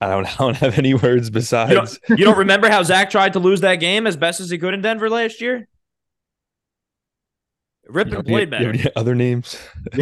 [0.00, 0.26] I don't.
[0.40, 1.98] I don't have any words You besides.
[2.08, 4.58] don't, you don't remember how Zach tried to lose that game as best as he
[4.58, 5.66] could in Denver last year?
[7.90, 8.68] Rypien played you- you have better.
[8.70, 9.58] any other names?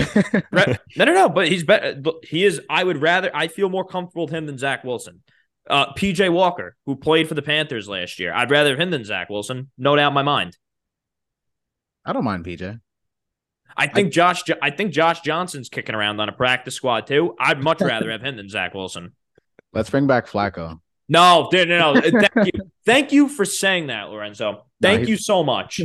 [0.97, 1.29] No, no, no.
[1.29, 2.01] But he's better.
[2.25, 2.61] He is.
[2.69, 3.31] I would rather.
[3.35, 5.23] I feel more comfortable with him than Zach Wilson.
[5.69, 9.29] Uh, PJ Walker, who played for the Panthers last year, I'd rather him than Zach
[9.31, 9.71] Wilson.
[9.79, 10.57] No doubt in my mind.
[12.05, 12.81] I don't mind PJ.
[13.77, 14.43] I think Josh.
[14.63, 17.35] I think Josh Johnson's kicking around on a practice squad too.
[17.39, 19.13] I'd much rather have him than Zach Wilson.
[19.77, 20.81] Let's bring back Flacco.
[21.09, 22.01] No, no, no.
[22.01, 22.63] Thank you.
[22.85, 24.65] Thank you for saying that, Lorenzo.
[24.81, 25.81] Thank he's- you so much.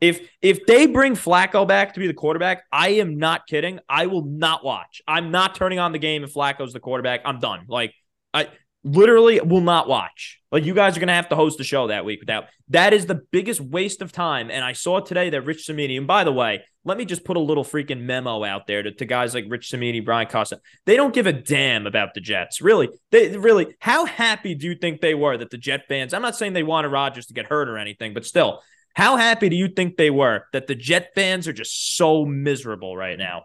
[0.00, 3.78] If if they bring Flacco back to be the quarterback, I am not kidding.
[3.88, 5.00] I will not watch.
[5.06, 7.20] I'm not turning on the game if Flacco's the quarterback.
[7.24, 7.66] I'm done.
[7.68, 7.94] Like
[8.34, 8.48] I
[8.84, 10.40] literally will not watch.
[10.50, 13.06] Like you guys are gonna have to host the show that week without that is
[13.06, 14.50] the biggest waste of time.
[14.50, 17.36] And I saw today that Rich Cimini, and by the way, let me just put
[17.36, 20.60] a little freaking memo out there to, to guys like Rich Cimini, Brian Costa.
[20.84, 22.60] They don't give a damn about the Jets.
[22.60, 22.88] Really.
[23.10, 26.12] They really how happy do you think they were that the Jet fans?
[26.12, 28.62] I'm not saying they wanted Rodgers to get hurt or anything, but still,
[28.94, 32.96] how happy do you think they were that the Jet fans are just so miserable
[32.96, 33.44] right now?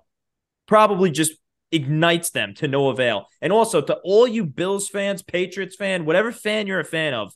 [0.67, 1.33] Probably just
[1.71, 3.27] ignites them to no avail.
[3.41, 7.33] And also to all you Bills fans, Patriots fan, whatever fan you're a fan of,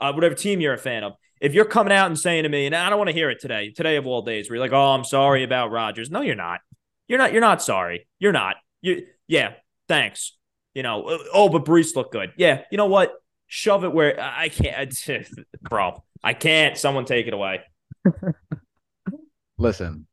[0.00, 2.66] uh, whatever team you're a fan of, if you're coming out and saying to me,
[2.66, 4.72] and I don't want to hear it today, today of all days, where you're like,
[4.72, 6.60] "Oh, I'm sorry about Rodgers." No, you're not.
[7.08, 7.32] You're not.
[7.32, 8.06] You're not sorry.
[8.20, 8.56] You're not.
[8.80, 9.06] You.
[9.26, 9.54] Yeah.
[9.88, 10.36] Thanks.
[10.74, 11.02] You know.
[11.02, 12.32] uh, Oh, but Breece looked good.
[12.36, 12.62] Yeah.
[12.70, 13.12] You know what?
[13.48, 14.94] Shove it where I I can't,
[15.62, 16.02] bro.
[16.22, 16.78] I can't.
[16.78, 17.62] Someone take it away.
[19.58, 20.06] Listen,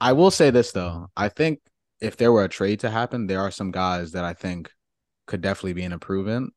[0.00, 1.08] I will say this though.
[1.16, 1.60] I think
[2.00, 4.70] if there were a trade to happen, there are some guys that I think
[5.26, 6.52] could definitely be an improvement.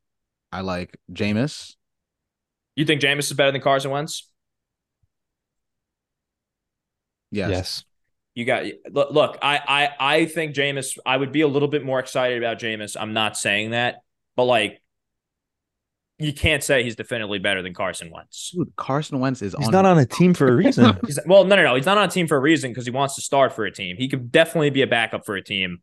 [0.52, 1.76] I like Jameis.
[2.76, 4.30] You think Jameis is better than Carson Wentz?
[7.32, 7.50] Yes.
[7.50, 7.84] Yes.
[8.36, 9.12] You got look.
[9.12, 10.98] look I I I think Jameis.
[11.06, 12.96] I would be a little bit more excited about Jameis.
[13.00, 14.02] I'm not saying that,
[14.36, 14.82] but like,
[16.20, 18.52] you can't say he's definitively better than Carson Wentz.
[18.52, 20.98] Dude, Carson Wentz is He's on not on a team for a reason.
[21.06, 21.76] He's, well, no, no, no.
[21.76, 23.72] He's not on a team for a reason because he wants to start for a
[23.72, 23.96] team.
[23.98, 25.80] He could definitely be a backup for a team,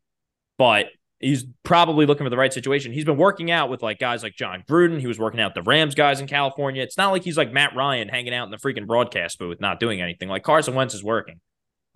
[0.58, 0.86] but
[1.20, 2.92] he's probably looking for the right situation.
[2.92, 5.00] He's been working out with like guys like Jon Gruden.
[5.00, 6.82] He was working out with the Rams guys in California.
[6.82, 9.80] It's not like he's like Matt Ryan hanging out in the freaking broadcast booth, not
[9.80, 10.28] doing anything.
[10.28, 11.40] Like Carson Wentz is working.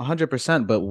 [0.01, 0.67] hundred percent.
[0.67, 0.83] But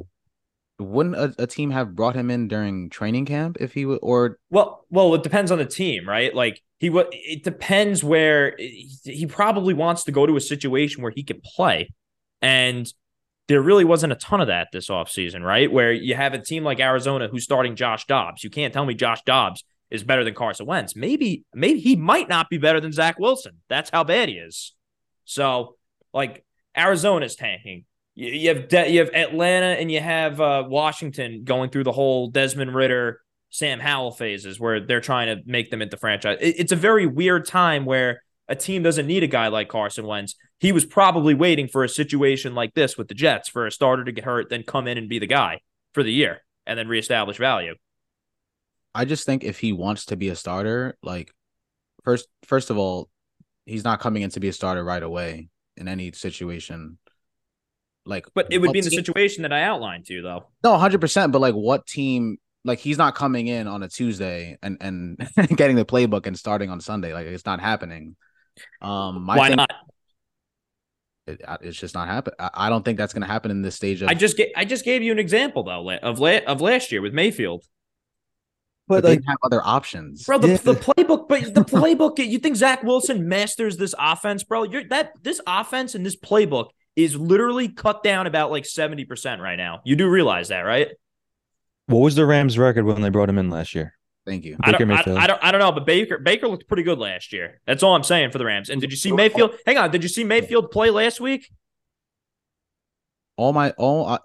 [0.80, 4.38] wouldn't a, a team have brought him in during training camp if he would or
[4.50, 6.34] Well, well, it depends on the team, right?
[6.34, 7.08] Like he would.
[7.12, 11.92] It depends where he probably wants to go to a situation where he can play,
[12.42, 12.92] and
[13.50, 15.72] there really wasn't a ton of that this offseason, right?
[15.72, 18.44] Where you have a team like Arizona who's starting Josh Dobbs.
[18.44, 20.96] You can't tell me Josh Dobbs is better than Carson Wentz.
[20.96, 23.54] Maybe, maybe he might not be better than Zach Wilson.
[23.68, 24.76] That's how bad he is.
[25.26, 25.78] So,
[26.13, 26.46] like
[26.78, 27.86] Arizona's tanking.
[28.19, 31.91] You, you have De- you have Atlanta and you have uh, Washington going through the
[31.93, 36.38] whole Desmond Ridder, Sam Howell phases where they're trying to make them into franchise.
[36.41, 40.05] It- it's a very weird time where a team doesn't need a guy like Carson
[40.05, 40.36] Wentz.
[40.60, 44.03] He was probably waiting for a situation like this with the Jets for a starter
[44.03, 45.62] to get hurt, then come in and be the guy
[45.93, 47.75] for the year and then reestablish value.
[48.93, 51.32] I just think if he wants to be a starter, like
[52.03, 53.08] first first of all,
[53.65, 56.97] he's not coming in to be a starter right away in any situation.
[58.10, 60.48] Like But it would be in the team- situation that I outlined to you, though.
[60.63, 61.32] No, hundred percent.
[61.32, 62.38] But like, what team?
[62.65, 65.17] Like, he's not coming in on a Tuesday and and
[65.56, 67.13] getting the playbook and starting on Sunday.
[67.13, 68.15] Like, it's not happening.
[68.82, 69.72] Um, my Why thing- not?
[71.28, 72.34] It, it's just not happen.
[72.39, 74.10] I, I don't think that's going to happen in this stage of.
[74.10, 77.02] I just ga- I just gave you an example though of la- of last year
[77.02, 77.63] with Mayfield.
[78.88, 80.26] but But they like, didn't have other options.
[80.26, 80.58] Bro, the, Yeah.
[80.58, 84.63] the playbook, but the playbook, you think Zach Wilson masters this offense, bro?
[84.63, 89.56] You're that this offense and this playbook is literally cut down about like 70% right
[89.56, 89.82] now.
[89.86, 90.89] You do realize that, right?
[91.89, 93.95] what was the Rams' record when they brought him in last year?
[94.25, 94.58] Thank you.
[94.62, 95.17] I Baker don't, I, Mayfield.
[95.17, 97.62] I don't I don't know, but Baker Baker looked pretty good last year.
[97.65, 98.69] That's all I'm saying for the Rams.
[98.69, 99.56] And did you see Mayfield?
[99.65, 101.49] Hang on, did you see Mayfield play last week?
[103.38, 104.06] All my all.
[104.06, 104.19] I,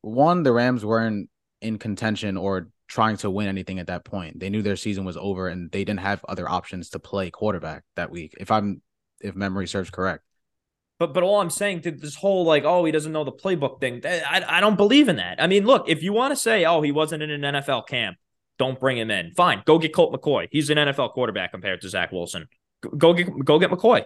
[0.00, 1.28] one, the Rams weren't
[1.60, 4.40] in contention or trying to win anything at that point.
[4.40, 7.82] They knew their season was over and they didn't have other options to play quarterback
[7.96, 8.34] that week.
[8.38, 8.80] If I'm
[9.20, 10.24] if memory serves correct.
[10.98, 13.80] But but all I'm saying to this whole like oh he doesn't know the playbook
[13.80, 15.42] thing I I don't believe in that.
[15.42, 18.16] I mean look if you want to say oh he wasn't in an NFL camp
[18.58, 21.88] don't bring him in fine go get Colt McCoy he's an NFL quarterback compared to
[21.90, 22.48] Zach Wilson
[22.96, 24.04] Go get go get McCoy.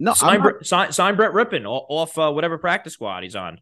[0.00, 3.60] No, sign, not, sign, sign Brett Rypien off uh, whatever practice squad he's on.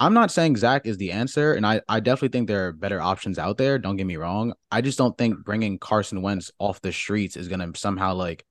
[0.00, 3.00] I'm not saying Zach is the answer, and I, I definitely think there are better
[3.00, 3.78] options out there.
[3.78, 4.52] Don't get me wrong.
[4.70, 8.44] I just don't think bringing Carson Wentz off the streets is going to somehow like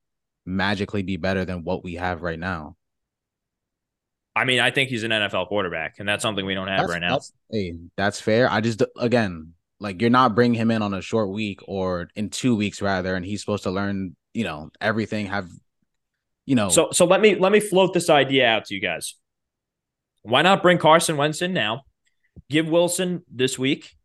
[0.46, 2.76] magically be better than what we have right now.
[4.38, 6.92] I mean, I think he's an NFL quarterback, and that's something we don't have That's,
[6.92, 7.14] right now.
[7.14, 8.50] that's, hey, that's fair.
[8.50, 12.30] I just again, like you're not bringing him in on a short week or in
[12.30, 15.26] two weeks rather, and he's supposed to learn, you know, everything.
[15.28, 15.50] Have
[16.46, 16.70] you know?
[16.70, 19.16] So so let me let me float this idea out to you guys.
[20.22, 21.84] Why not bring Carson Wentz in now?
[22.50, 23.96] Give Wilson this week,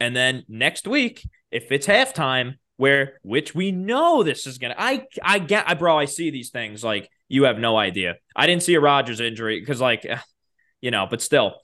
[0.00, 4.74] and then next week, if it's halftime, where which we know this is gonna.
[4.76, 8.16] I I get I bro, I see these things like you have no idea.
[8.34, 10.18] I didn't see a Rodgers injury because like eh,
[10.80, 11.54] you know, but still,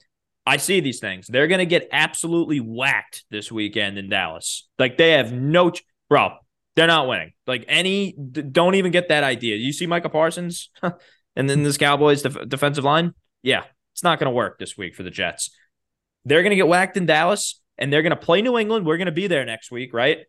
[0.45, 1.27] I see these things.
[1.27, 4.67] They're gonna get absolutely whacked this weekend in Dallas.
[4.79, 6.37] Like they have no ch- bro.
[6.75, 7.33] They're not winning.
[7.47, 9.57] Like any, don't even get that idea.
[9.57, 10.69] You see Micah Parsons,
[11.35, 13.13] and then this Cowboys def- defensive line.
[13.43, 15.51] Yeah, it's not to work this week for the Jets.
[16.23, 18.85] They're to get whacked in Dallas, and they're to play New England.
[18.85, 20.19] We're to be there next week, right?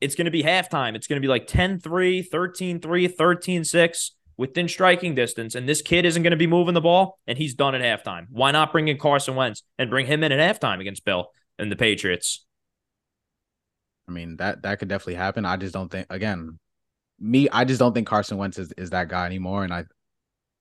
[0.00, 0.94] It's going to be halftime.
[0.94, 5.54] It's going to be like 10 3, 13 3, 13 6 within striking distance.
[5.54, 8.26] And this kid isn't going to be moving the ball, and he's done at halftime.
[8.30, 11.70] Why not bring in Carson Wentz and bring him in at halftime against Bill and
[11.70, 12.46] the Patriots?
[14.08, 15.44] I mean that that could definitely happen.
[15.44, 16.58] I just don't think again,
[17.20, 17.48] me.
[17.50, 19.84] I just don't think Carson Wentz is, is that guy anymore, and I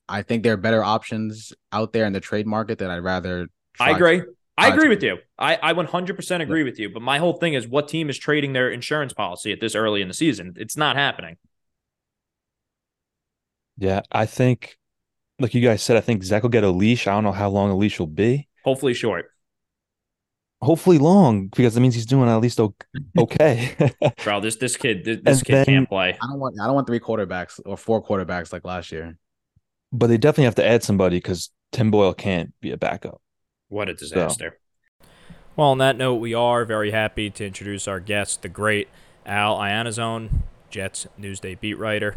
[0.09, 3.47] I think there are better options out there in the trade market that I'd rather.
[3.79, 4.23] I agree.
[4.59, 5.17] I agree with you.
[5.37, 6.89] I, I 100% agree with you.
[6.89, 10.01] But my whole thing is what team is trading their insurance policy at this early
[10.01, 10.53] in the season?
[10.57, 11.37] It's not happening.
[13.77, 14.77] Yeah, I think,
[15.39, 17.07] like you guys said, I think Zach will get a leash.
[17.07, 18.47] I don't know how long a leash will be.
[18.65, 19.27] Hopefully short.
[20.61, 22.59] Hopefully long, because that means he's doing at least
[23.17, 23.75] okay.
[24.25, 26.17] Bro, this this kid this, this kid then- can't play.
[26.21, 29.17] I don't want I don't want three quarterbacks or four quarterbacks like last year.
[29.93, 33.21] but they definitely have to add somebody because Tim Boyle can't be a backup.
[33.69, 34.59] What a disaster.
[35.55, 38.89] Well, on that note, we are very happy to introduce our guest, the great
[39.25, 42.15] Al Iannazzone, Jets Newsday beat writer.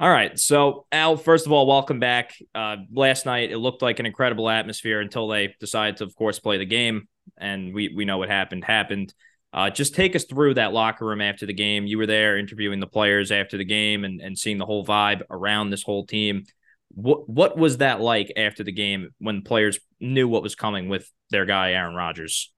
[0.00, 0.38] All right.
[0.38, 2.34] So, Al, first of all, welcome back.
[2.54, 6.38] Uh, last night, it looked like an incredible atmosphere until they decided to, of course,
[6.38, 7.08] play the game.
[7.38, 9.14] And we, we know what happened, happened.
[9.52, 11.86] Uh, just take us through that locker room after the game.
[11.86, 15.22] You were there interviewing the players after the game and, and seeing the whole vibe
[15.30, 16.44] around this whole team.
[16.94, 21.10] What what was that like after the game when players knew what was coming with
[21.30, 22.52] their guy Aaron Rodgers?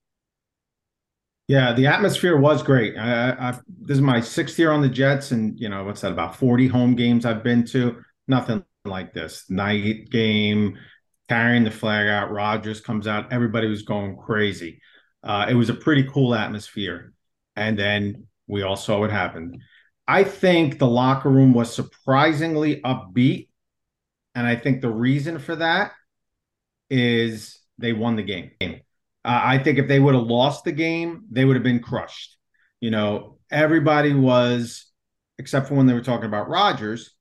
[1.48, 2.96] Yeah, the atmosphere was great.
[2.98, 6.12] I, I, this is my sixth year on the Jets, and you know what's that?
[6.12, 8.02] About forty home games I've been to.
[8.26, 9.48] Nothing like this.
[9.48, 10.76] Night game,
[11.28, 12.32] carrying the flag out.
[12.32, 13.32] Rodgers comes out.
[13.32, 14.80] Everybody was going crazy.
[15.22, 17.12] Uh, it was a pretty cool atmosphere,
[17.54, 19.60] and then we all saw what happened.
[20.08, 23.48] I think the locker room was surprisingly upbeat,
[24.36, 25.92] and I think the reason for that
[26.90, 28.50] is they won the game.
[28.60, 28.74] Uh,
[29.24, 32.36] I think if they would have lost the game, they would have been crushed.
[32.80, 34.92] You know, everybody was,
[35.38, 37.14] except for when they were talking about Rodgers,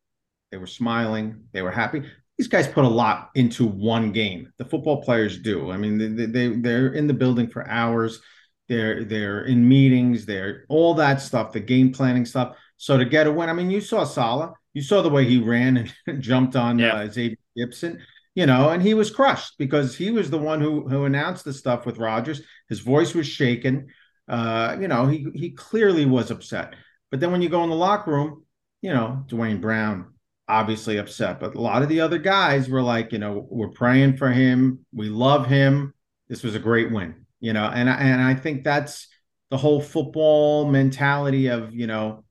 [0.51, 2.03] they were smiling, they were happy.
[2.37, 4.51] These guys put a lot into one game.
[4.57, 5.71] The football players do.
[5.71, 8.19] I mean, they, they they're in the building for hours.
[8.67, 10.25] They're they're in meetings.
[10.25, 12.57] They're all that stuff, the game planning stuff.
[12.75, 14.51] So to get a win, I mean, you saw Saleh.
[14.75, 16.93] You saw the way he ran and jumped on Yeah.
[16.93, 17.99] uh, Xavier Gipson
[18.35, 21.53] you know, and he was crushed because he was the one who who announced the
[21.53, 22.41] stuff with Rodgers.
[22.67, 23.87] His voice was shaken.
[24.27, 26.75] Uh, you know, he he clearly was upset.
[27.11, 28.43] But then when you go in the locker room,
[28.81, 30.13] you know, Duane Brown
[30.49, 34.17] obviously upset, but a lot of the other guys were like, you know, we're praying
[34.17, 34.85] for him.
[34.93, 35.93] We love him.
[36.27, 39.07] This was a great win, you know, and and I think that's
[39.49, 42.24] the whole football mentality of, you know,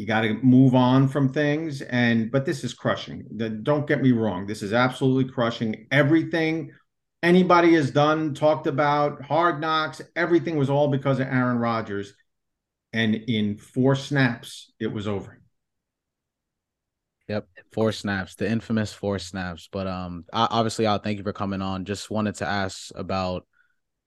[0.00, 4.02] you got to move on from things and but this is crushing the, don't get
[4.02, 6.72] me wrong this is absolutely crushing everything
[7.22, 12.14] anybody has done talked about hard knocks everything was all because of aaron rodgers
[12.94, 15.36] and in four snaps it was over
[17.28, 19.68] Yep, four snaps, the infamous four snaps.
[19.70, 21.84] But um, I, obviously, I'll thank you for coming on.
[21.84, 23.46] Just wanted to ask about,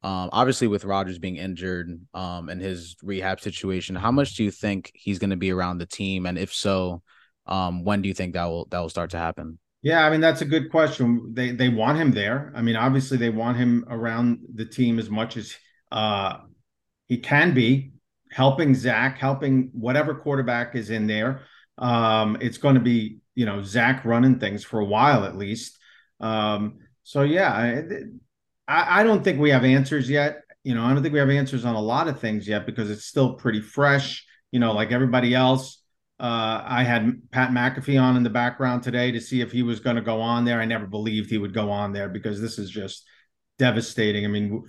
[0.04, 3.96] um, obviously with Rodgers being injured, um, and his rehab situation.
[3.96, 7.02] How much do you think he's going to be around the team, and if so,
[7.48, 9.60] um, when do you think that will that will start to happen?
[9.82, 11.34] Yeah, I mean that's a good question.
[11.34, 12.52] They they want him there.
[12.56, 15.56] I mean, obviously they want him around the team as much as
[15.92, 16.38] uh,
[17.08, 17.94] he can be,
[18.32, 21.42] helping Zach, helping whatever quarterback is in there.
[21.78, 25.78] Um, it's going to be you know Zach running things for a while at least.
[26.20, 27.84] Um, so yeah, I,
[28.68, 30.42] I I don't think we have answers yet.
[30.64, 32.90] You know, I don't think we have answers on a lot of things yet because
[32.90, 34.26] it's still pretty fresh.
[34.52, 35.80] You know, like everybody else,
[36.20, 39.80] Uh, I had Pat McAfee on in the background today to see if he was
[39.82, 40.62] going to go on there.
[40.62, 43.04] I never believed he would go on there because this is just
[43.60, 44.24] devastating.
[44.26, 44.64] I mean,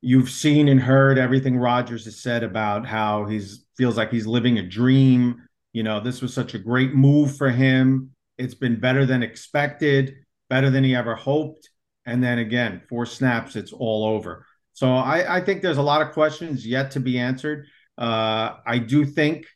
[0.00, 4.58] you've seen and heard everything Rodgers has said about how he's feels like he's living
[4.58, 5.42] a dream.
[5.72, 8.12] You know, this was such a great move for him.
[8.38, 10.14] It's been better than expected,
[10.48, 11.68] better than he ever hoped.
[12.06, 14.46] And then again, four snaps, it's all over.
[14.72, 17.66] So I, I think there's a lot of questions yet to be answered.
[17.96, 19.46] Uh, I do think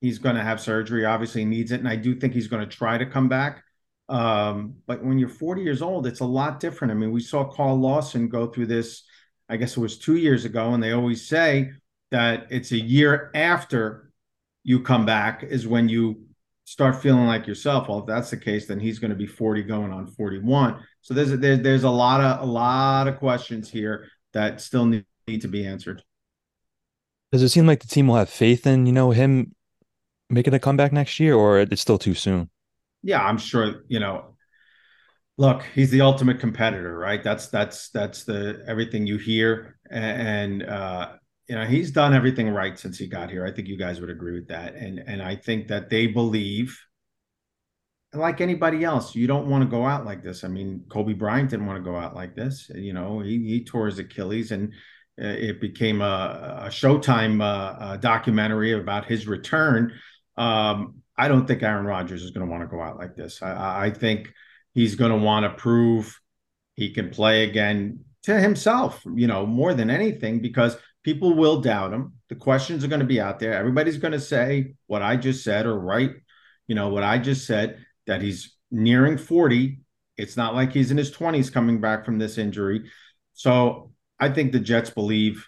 [0.00, 1.04] he's going to have surgery.
[1.04, 3.64] Obviously, needs it, and I do think he's going to try to come back.
[4.08, 6.92] Um, but when you're 40 years old, it's a lot different.
[6.92, 9.04] I mean, we saw Carl Lawson go through this.
[9.48, 11.70] I guess it was two years ago, and they always say
[12.10, 14.10] that it's a year after
[14.64, 16.27] you come back is when you
[16.68, 17.88] start feeling like yourself.
[17.88, 20.84] Well, if that's the case, then he's going to be 40 going on 41.
[21.00, 24.84] So there's a, there's there's a lot of a lot of questions here that still
[24.84, 26.02] need, need to be answered.
[27.32, 29.54] Does it seem like the team will have faith in you know him
[30.28, 32.50] making a comeback next year, or it's still too soon?
[33.02, 33.84] Yeah, I'm sure.
[33.88, 34.36] You know,
[35.38, 37.24] look, he's the ultimate competitor, right?
[37.24, 41.12] That's that's that's the everything you hear, and uh,
[41.48, 43.44] you know he's done everything right since he got here.
[43.44, 46.78] I think you guys would agree with that, and and I think that they believe.
[48.14, 50.42] Like anybody else, you don't want to go out like this.
[50.42, 52.70] I mean, Kobe Bryant didn't want to go out like this.
[52.74, 54.72] You know, he he tore his Achilles, and
[55.20, 59.92] uh, it became a, a Showtime uh, a documentary about his return.
[60.38, 63.42] Um, I don't think Aaron Rodgers is going to want to go out like this.
[63.42, 64.32] I, I think
[64.72, 66.18] he's going to want to prove
[66.74, 71.92] he can play again to himself, you know, more than anything, because people will doubt
[71.92, 72.14] him.
[72.28, 73.54] The questions are going to be out there.
[73.54, 76.12] Everybody's going to say what I just said or write,
[76.66, 79.80] you know, what I just said that he's nearing 40.
[80.16, 82.90] It's not like he's in his 20s coming back from this injury.
[83.34, 85.46] So I think the Jets believe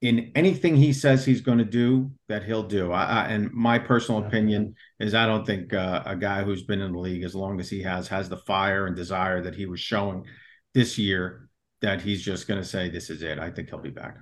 [0.00, 2.90] in anything he says he's going to do that he'll do.
[2.90, 6.80] I, I, and my personal opinion is I don't think uh, a guy who's been
[6.80, 9.66] in the league as long as he has has the fire and desire that he
[9.66, 10.24] was showing
[10.72, 11.48] this year
[11.82, 13.38] that he's just going to say this is it.
[13.38, 14.16] I think he'll be back.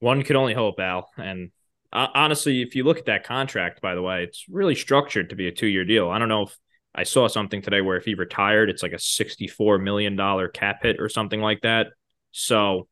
[0.00, 1.08] One could only hope, Al.
[1.16, 1.50] And
[1.92, 5.36] uh, honestly, if you look at that contract, by the way, it's really structured to
[5.36, 6.10] be a two-year deal.
[6.10, 6.56] I don't know if
[6.94, 10.82] I saw something today where if he retired, it's like a sixty-four million dollar cap
[10.82, 11.88] hit or something like that.
[12.32, 12.88] So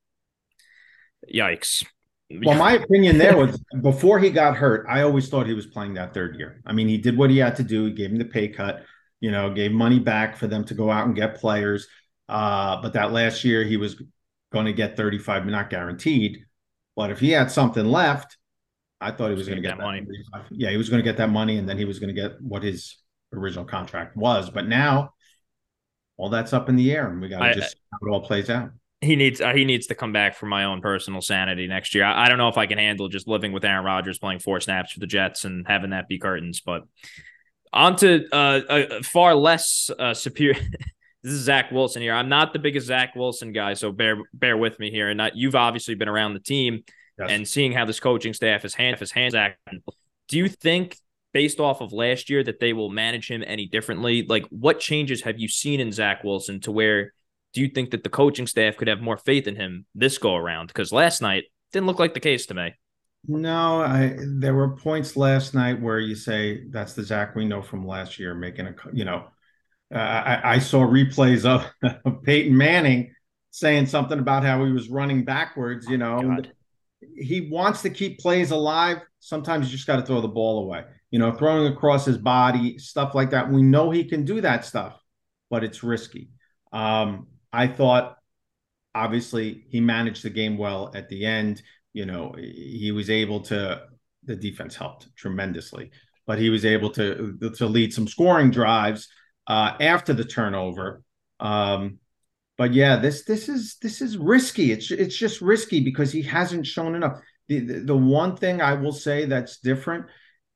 [1.32, 1.84] yikes.
[2.44, 5.94] Well, my opinion there was before he got hurt, I always thought he was playing
[5.94, 6.60] that third year.
[6.66, 7.86] I mean, he did what he had to do.
[7.86, 8.84] He gave him the pay cut,
[9.20, 11.88] you know, gave money back for them to go out and get players.
[12.28, 14.02] Uh, but that last year he was
[14.52, 16.44] going to get 35, not guaranteed.
[16.98, 18.36] But if he had something left,
[19.00, 20.04] I thought he was going to get that money.
[20.50, 22.42] Yeah, he was going to get that money, and then he was going to get
[22.42, 22.96] what his
[23.32, 24.50] original contract was.
[24.50, 25.14] But now,
[26.16, 28.20] all that's up in the air, and we got to just see how it all
[28.20, 31.68] plays out he needs uh, he needs to come back for my own personal sanity
[31.68, 32.02] next year.
[32.02, 34.58] I, I, don't know if I can handle just living with Aaron Rodgers playing four
[34.58, 36.60] snaps for the Jets and having that be curtains.
[36.60, 36.82] But
[37.72, 40.60] on to uh, a far less uh, superior.
[41.22, 42.12] this is Zach Wilson here.
[42.12, 45.08] I'm not the biggest Zach Wilson guy, so bear bear with me here.
[45.08, 46.82] And not, you've obviously been around the team
[47.18, 47.28] yes.
[47.30, 49.32] and seeing how this coaching staff is hand his hands.
[49.32, 49.58] Zach,
[50.28, 50.96] do you think?
[51.34, 54.24] Based off of last year, that they will manage him any differently?
[54.26, 57.12] Like, what changes have you seen in Zach Wilson to where
[57.52, 60.34] do you think that the coaching staff could have more faith in him this go
[60.34, 60.68] around?
[60.68, 62.74] Because last night didn't look like the case to me.
[63.26, 67.60] No, I there were points last night where you say that's the Zach we know
[67.60, 69.26] from last year making a you know
[69.94, 71.66] uh, I, I, saw replays of,
[72.04, 73.14] of, Peyton Manning
[73.50, 75.86] saying something about how he was running backwards.
[75.88, 76.52] You know, God.
[77.16, 78.98] he wants to keep plays alive.
[79.20, 80.84] Sometimes you just got to throw the ball away.
[81.10, 83.50] You know, throwing across his body, stuff like that.
[83.50, 85.00] We know he can do that stuff,
[85.48, 86.28] but it's risky.
[86.70, 88.18] Um, I thought
[88.94, 91.62] obviously he managed the game well at the end.
[91.94, 93.84] You know, he was able to
[94.24, 95.90] the defense helped tremendously,
[96.26, 99.08] but he was able to to lead some scoring drives
[99.48, 101.02] uh, after the turnover.
[101.40, 101.98] Um,
[102.56, 104.72] but yeah, this this is this is risky.
[104.72, 107.20] It's it's just risky because he hasn't shown enough.
[107.48, 110.06] The, the, the one thing I will say that's different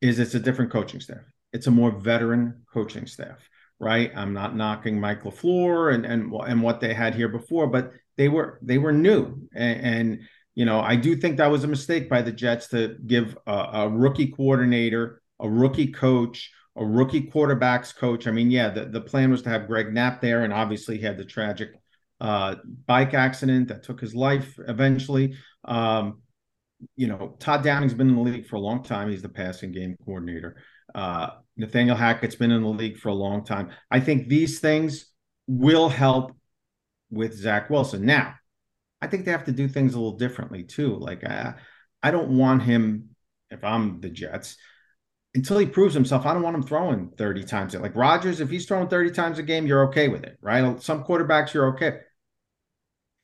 [0.01, 1.23] is it's a different coaching staff.
[1.53, 3.49] It's a more veteran coaching staff
[3.83, 4.13] right?
[4.15, 8.29] I'm not knocking Mike LaFleur and and and what they had here before, but they
[8.29, 10.21] were they were new, and, and
[10.55, 13.53] you know I do think that was a mistake by the Jets to give a,
[13.53, 18.27] a, rookie coordinator, a rookie coach, a rookie quarterbacks coach.
[18.27, 21.05] I mean, yeah, the, the plan was to have Greg Knapp there, and obviously he
[21.05, 21.71] had the tragic
[22.21, 22.57] uh,
[22.87, 25.37] bike accident that took his life eventually.
[25.65, 26.23] Um,
[26.97, 29.11] you know, Todd Downing's been in the league for a long time.
[29.11, 30.57] He's the passing game coordinator.
[30.95, 33.71] Uh, Nathaniel Hackett's been in the league for a long time.
[33.91, 35.07] I think these things
[35.47, 36.33] will help
[37.11, 38.05] with Zach Wilson.
[38.05, 38.35] Now,
[39.01, 40.97] I think they have to do things a little differently too.
[40.97, 41.55] Like I,
[42.03, 43.11] I don't want him,
[43.51, 44.57] if I'm the Jets,
[45.35, 47.75] until he proves himself, I don't want him throwing 30 times.
[47.75, 50.81] Like Rodgers, if he's throwing 30 times a game, you're okay with it, right?
[50.83, 52.01] Some quarterbacks, you're okay.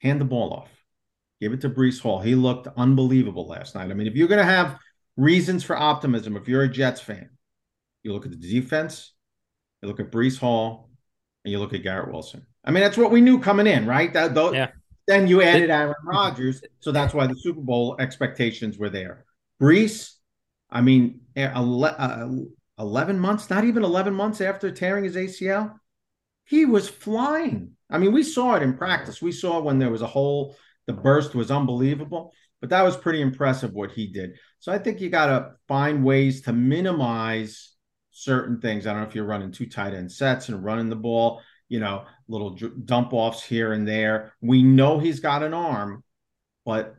[0.01, 0.71] Hand the ball off.
[1.41, 2.21] Give it to Breece Hall.
[2.21, 3.91] He looked unbelievable last night.
[3.91, 4.79] I mean, if you're going to have
[5.17, 7.31] reasons for optimism, if you're a Jets fan,
[8.03, 9.13] you look at the defense,
[9.83, 10.91] you look at Breece Hall,
[11.45, 12.47] and you look at Garrett Wilson.
[12.65, 14.13] I mean, that's what we knew coming in, right?
[14.13, 14.71] That, yeah.
[15.07, 19.25] Then you added Aaron Rodgers, so that's why the Super Bowl expectations were there.
[19.61, 20.13] Breece,
[20.71, 22.29] I mean, uh,
[22.79, 25.75] 11 months, not even 11 months after tearing his ACL,
[26.45, 27.73] he was flying.
[27.91, 29.23] I mean, we saw it in practice.
[29.23, 30.57] We saw when there was a hole,
[30.87, 34.33] the burst was unbelievable, but that was pretty impressive what he did.
[34.59, 37.73] So I think you got to find ways to minimize
[38.11, 38.87] certain things.
[38.87, 41.81] I don't know if you're running two tight end sets and running the ball you
[41.81, 42.51] know, little
[42.85, 44.33] dump offs here and there.
[44.41, 46.03] We know he's got an arm,
[46.65, 46.97] but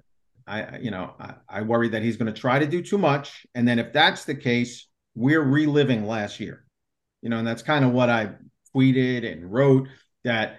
[0.50, 3.46] I, you know, I, I worry that he's going to try to do too much.
[3.54, 6.66] And then if that's the case, we're reliving last year,
[7.22, 8.32] you know, and that's kind of what I
[8.76, 9.88] tweeted and wrote
[10.24, 10.58] that,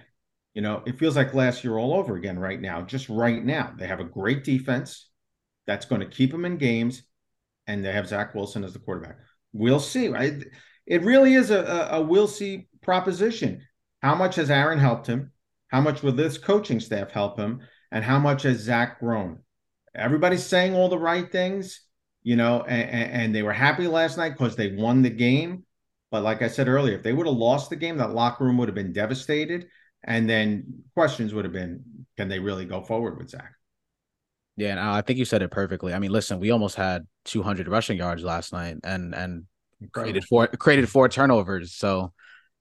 [0.53, 3.73] you know, it feels like last year all over again right now, just right now.
[3.77, 5.09] They have a great defense
[5.67, 7.03] that's going to keep them in games,
[7.67, 9.17] and they have Zach Wilson as the quarterback.
[9.53, 10.05] We'll see.
[10.87, 13.61] It really is a, a, a we'll see proposition.
[14.01, 15.31] How much has Aaron helped him?
[15.67, 17.61] How much will this coaching staff help him?
[17.91, 19.39] And how much has Zach grown?
[19.95, 21.81] Everybody's saying all the right things,
[22.23, 25.65] you know, and, and they were happy last night because they won the game.
[26.11, 28.57] But like I said earlier, if they would have lost the game, that locker room
[28.57, 29.67] would have been devastated.
[30.03, 31.83] And then questions would have been,
[32.17, 33.51] can they really go forward with Zach?
[34.57, 35.93] Yeah, and I think you said it perfectly.
[35.93, 39.45] I mean, listen, we almost had 200 rushing yards last night, and and
[39.91, 41.73] created four created four turnovers.
[41.73, 42.13] So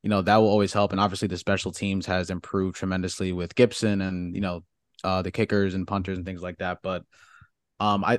[0.03, 0.93] you know that will always help.
[0.93, 4.63] And obviously, the special teams has improved tremendously with Gipson and you know
[5.05, 6.79] uh, the kickers and punters and things like that.
[6.83, 7.05] But
[7.79, 8.19] um, I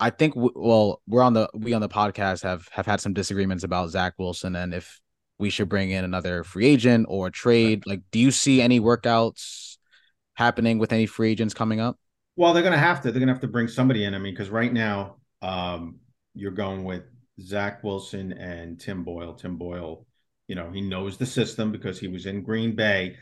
[0.00, 3.14] I think w- well we're on the we on the podcast have have had some
[3.14, 5.00] disagreements about Zach Wilson and if
[5.38, 7.84] we should bring in another free agent or trade.
[7.86, 9.76] Like, do you see any workouts
[10.34, 11.96] happening with any free agents coming up?
[12.34, 13.12] Well, they're going to have to.
[13.12, 14.14] They're going to have to bring somebody in.
[14.14, 16.00] I mean, because right now, um,
[16.34, 17.04] you're going with
[17.40, 19.34] Zach Wilson and Tim Boyle.
[19.34, 20.06] Tim Boyle
[20.48, 23.16] you know, he knows the system because he was in Green Bay.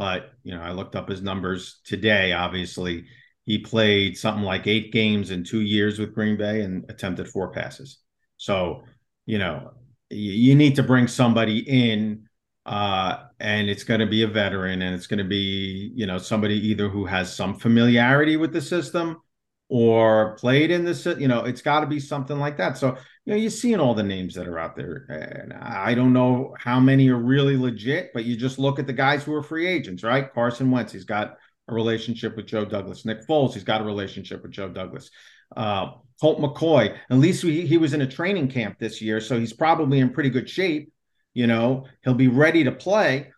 [0.00, 2.32] But, you know, I looked up his numbers today.
[2.32, 3.04] Obviously,
[3.44, 7.52] he played something like eight games in two years with Green Bay and attempted four
[7.52, 7.98] passes.
[8.38, 8.84] So,
[9.26, 9.72] you know,
[10.08, 12.26] you need to bring somebody in
[12.64, 16.16] uh, and it's going to be a veteran and it's going to be, you know,
[16.16, 19.20] somebody either who has some familiarity with the system
[19.68, 22.78] or played in this, you know, it's got to be something like that.
[22.78, 25.06] So you know, you're seeing all the names that are out there.
[25.08, 28.92] And I don't know how many are really legit, but you just look at the
[28.92, 30.32] guys who are free agents, right?
[30.32, 31.36] Carson Wentz, he's got
[31.68, 33.04] a relationship with Joe Douglas.
[33.04, 35.10] Nick Foles, he's got a relationship with Joe Douglas.
[35.54, 39.38] Uh, Colt McCoy, at least he, he was in a training camp this year, so
[39.38, 40.92] he's probably in pretty good shape.
[41.34, 43.32] You know, he'll be ready to play.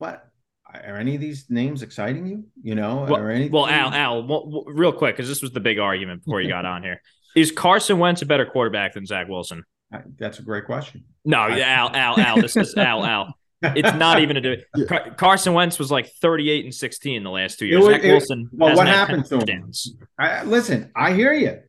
[0.00, 0.26] But
[0.66, 2.44] are any of these names exciting you?
[2.62, 3.20] You know, well,
[3.50, 6.64] well Al, Al, well, real quick, because this was the big argument before you got
[6.64, 7.00] on here.
[7.34, 9.64] Is Carson Wentz a better quarterback than Zach Wilson?
[9.92, 11.04] Uh, that's a great question.
[11.24, 12.40] No, I, Al, Al, Al.
[12.40, 13.34] This is Al, Al.
[13.62, 14.56] It's not even a do.
[14.74, 15.10] Yeah.
[15.10, 17.84] Carson Wentz was like 38 and 16 the last two years.
[17.84, 18.48] Was, Zach it, Wilson.
[18.52, 19.70] Well, what happened to him?
[20.18, 21.60] I, listen, I hear you,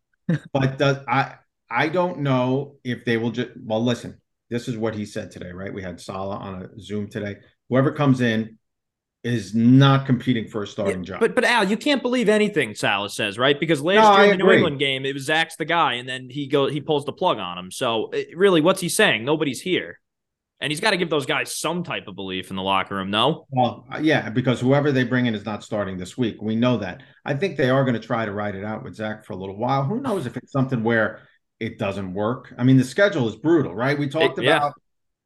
[0.53, 1.36] but does, I
[1.70, 3.49] I don't know if they will just.
[3.62, 5.74] Well, listen, this is what he said today, right?
[5.74, 7.38] We had Saleh on a Zoom today.
[7.70, 8.57] Whoever comes in,
[9.28, 11.19] is not competing for a starting yeah, job.
[11.19, 13.59] But but Al, you can't believe anything Saleh says, right?
[13.59, 16.07] Because last no, year in the New England game, it was Zach's the guy, and
[16.07, 17.69] then he go he pulls the plug on him.
[17.69, 19.25] So it, really, what's he saying?
[19.25, 19.99] Nobody's here,
[20.61, 23.11] and he's got to give those guys some type of belief in the locker room.
[23.11, 26.41] No, well, uh, yeah, because whoever they bring in is not starting this week.
[26.41, 27.03] We know that.
[27.25, 29.38] I think they are going to try to ride it out with Zach for a
[29.38, 29.84] little while.
[29.84, 31.19] Who knows if it's something where
[31.59, 32.53] it doesn't work?
[32.57, 33.99] I mean, the schedule is brutal, right?
[33.99, 34.73] We talked it, about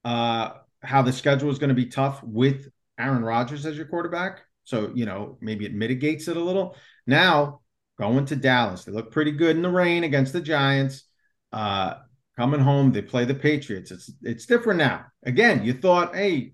[0.03, 0.11] yeah.
[0.11, 2.67] uh, how the schedule is going to be tough with
[3.01, 4.41] Aaron Rodgers as your quarterback.
[4.63, 6.75] So, you know, maybe it mitigates it a little.
[7.07, 7.61] Now,
[7.99, 8.83] going to Dallas.
[8.83, 11.03] They look pretty good in the rain against the Giants.
[11.51, 11.95] Uh,
[12.37, 13.91] coming home, they play the Patriots.
[13.91, 15.05] It's it's different now.
[15.23, 16.53] Again, you thought, hey,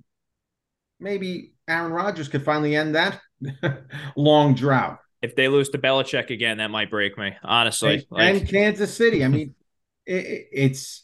[0.99, 3.19] maybe Aaron Rodgers could finally end that
[4.15, 4.99] long drought.
[5.21, 7.95] If they lose to Belichick again, that might break me, honestly.
[7.95, 8.35] And, like...
[8.35, 9.23] and Kansas City.
[9.23, 9.55] I mean,
[10.05, 11.03] it, it's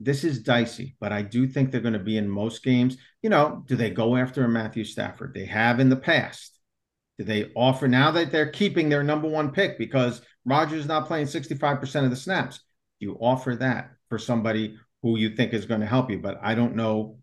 [0.00, 2.96] this is dicey, but I do think they're going to be in most games.
[3.22, 5.34] You know, do they go after a Matthew Stafford?
[5.34, 6.58] They have in the past.
[7.18, 11.06] Do they offer now that they're keeping their number one pick because Rodgers is not
[11.06, 12.60] playing 65% of the snaps?
[12.98, 16.54] You offer that for somebody who you think is going to help you, but I
[16.54, 17.18] don't know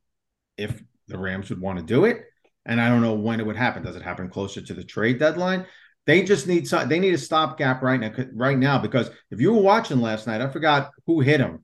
[0.55, 2.21] if the Rams would want to do it.
[2.67, 3.81] And I don't know when it would happen.
[3.81, 5.65] Does it happen closer to the trade deadline?
[6.05, 6.87] They just need some.
[6.89, 8.11] They need a stopgap right now.
[8.33, 11.63] Right now, because if you were watching last night, I forgot who hit him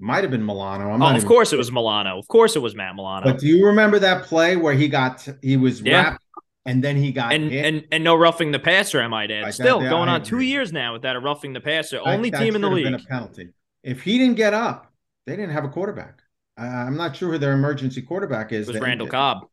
[0.00, 0.90] Might have been Milano.
[0.90, 1.56] I'm oh, of course sure.
[1.56, 2.18] it was Milano.
[2.18, 3.24] Of course it was Matt Milano.
[3.24, 6.02] But do you remember that play where he got he was yeah.
[6.02, 6.24] wrapped
[6.66, 7.64] and then he got and hit?
[7.64, 9.02] and and no roughing the passer.
[9.02, 9.42] I might add.
[9.44, 12.00] Right, Still that, going on two years now without a roughing the passer.
[12.04, 12.84] I, Only team in the league.
[12.84, 13.48] Been a penalty.
[13.82, 14.92] If he didn't get up,
[15.26, 16.20] they didn't have a quarterback.
[16.56, 18.68] I'm not sure who their emergency quarterback is.
[18.68, 19.46] It was Randall Cobb.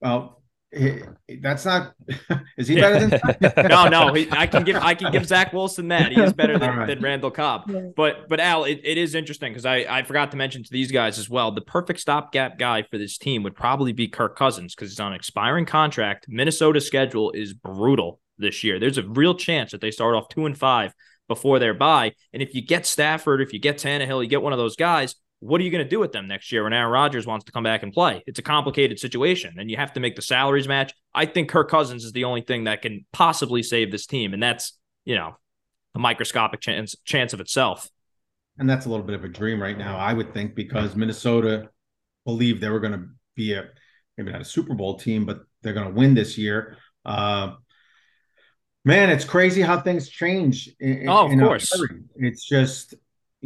[0.00, 0.42] Well,
[0.72, 1.94] that's not.
[2.58, 3.20] Is he better than?
[3.68, 4.12] no, no.
[4.12, 6.86] He, I can give I can give Zach Wilson that he is better than, right.
[6.86, 7.70] than Randall Cobb.
[7.96, 10.90] But but Al, it, it is interesting because I I forgot to mention to these
[10.90, 11.52] guys as well.
[11.52, 15.12] The perfect stopgap guy for this team would probably be Kirk Cousins because he's on
[15.12, 16.26] an expiring contract.
[16.28, 18.78] Minnesota's schedule is brutal this year.
[18.78, 20.92] There's a real chance that they start off two and five
[21.28, 22.12] before their bye.
[22.32, 25.14] And if you get Stafford, if you get Tannehill, you get one of those guys
[25.46, 27.52] what are you going to do with them next year when Aaron Rodgers wants to
[27.52, 28.22] come back and play?
[28.26, 30.92] It's a complicated situation, and you have to make the salaries match.
[31.14, 34.42] I think Kirk Cousins is the only thing that can possibly save this team, and
[34.42, 35.36] that's you know
[35.94, 37.88] a microscopic chance chance of itself.
[38.58, 41.68] And that's a little bit of a dream right now, I would think, because Minnesota
[42.24, 43.68] believed they were going to be a
[44.16, 46.78] maybe not a Super Bowl team, but they're going to win this year.
[47.04, 47.54] Uh,
[48.84, 50.70] man, it's crazy how things change.
[50.80, 51.72] In, oh, of course.
[52.16, 52.94] It's just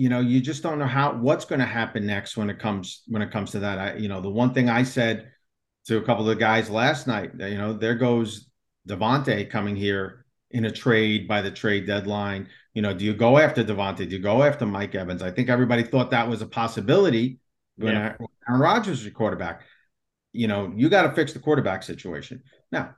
[0.01, 3.03] you know you just don't know how what's going to happen next when it comes
[3.09, 3.78] when it comes to that.
[3.78, 5.30] I you know the one thing i said
[5.88, 8.48] to a couple of the guys last night you know there goes
[8.88, 12.48] Davante coming here in a trade by the trade deadline.
[12.72, 15.20] You know do you go after Davante do you go after Mike Evans?
[15.20, 17.38] I think everybody thought that was a possibility
[17.76, 18.14] when yeah.
[18.48, 19.64] Aaron Rodgers was your quarterback.
[20.32, 22.42] You know you got to fix the quarterback situation.
[22.72, 22.94] Now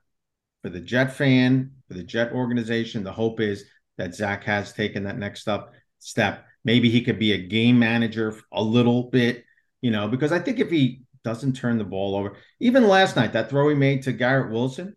[0.62, 3.64] for the Jet fan for the Jet organization the hope is
[3.98, 8.38] that Zach has taken that next step step Maybe he could be a game manager
[8.52, 9.44] a little bit,
[9.80, 13.32] you know, because I think if he doesn't turn the ball over, even last night,
[13.32, 14.96] that throw he made to Garrett Wilson,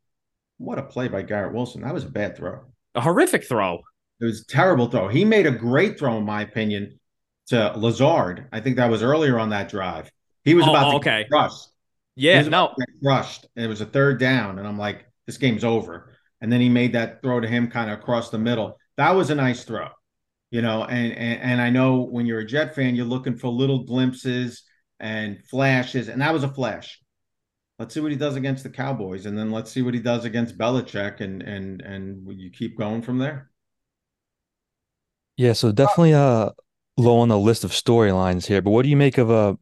[0.57, 1.82] what a play by Garrett Wilson.
[1.82, 2.61] That was a bad throw.
[2.93, 3.82] A horrific throw.
[4.22, 5.07] It was a terrible throw.
[5.07, 6.99] He made a great throw, in my opinion,
[7.47, 8.47] to Lazard.
[8.51, 10.11] I think that was earlier on that drive.
[10.43, 11.24] He was oh, about to oh, okay.
[11.24, 11.70] get crushed.
[12.16, 12.74] Yeah, no.
[13.03, 13.47] crushed.
[13.55, 14.59] And it was a third down.
[14.59, 16.13] And I'm like, this game's over.
[16.39, 18.78] And then he made that throw to him kind of across the middle.
[18.95, 19.89] That was a nice throw
[20.52, 23.50] you know and, and and i know when you're a jet fan you're looking for
[23.50, 24.64] little glimpses
[25.00, 27.02] and flashes and that was a flash.
[27.78, 30.24] Let's see what he does against the cowboys and then let's see what he does
[30.24, 33.52] against Belichick and and and you keep going from there?
[35.38, 36.52] Yeah so definitely uh
[36.98, 39.56] low on the list of storylines here but what do you make of uh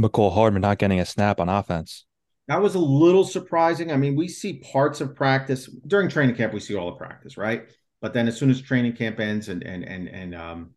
[0.00, 2.04] Mecole Hardman not getting a snap on offense?
[2.48, 3.92] That was a little surprising.
[3.92, 7.36] I mean we see parts of practice during training camp we see all the practice
[7.36, 7.68] right
[8.02, 10.70] but then as soon as training camp ends and and and and um,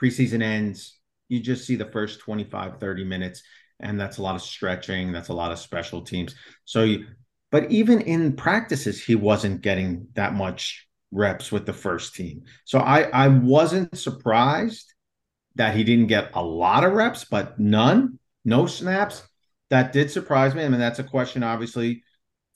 [0.00, 0.98] preseason ends,
[1.28, 3.42] you just see the first 25, 30 minutes.
[3.80, 5.10] And that's a lot of stretching.
[5.10, 6.34] That's a lot of special teams.
[6.66, 7.06] So you,
[7.50, 12.42] but even in practices, he wasn't getting that much reps with the first team.
[12.66, 14.92] So I I wasn't surprised
[15.56, 19.22] that he didn't get a lot of reps, but none, no snaps.
[19.70, 20.64] That did surprise me.
[20.64, 22.02] I mean, that's a question, obviously,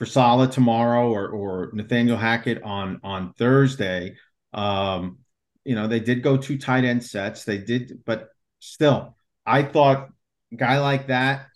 [0.07, 4.16] Saleh tomorrow or or Nathaniel Hackett on on Thursday.
[4.52, 5.18] Um,
[5.64, 7.44] you know, they did go two tight end sets.
[7.44, 8.28] They did, but
[8.61, 10.11] still, I thought
[10.57, 11.46] guy like that,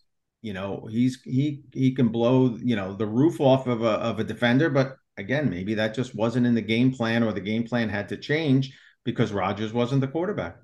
[0.43, 4.19] you know, he's he he can blow, you know, the roof off of a of
[4.19, 7.65] a defender, but again, maybe that just wasn't in the game plan or the game
[7.65, 8.73] plan had to change
[9.05, 10.57] because Rodgers wasn't the quarterback.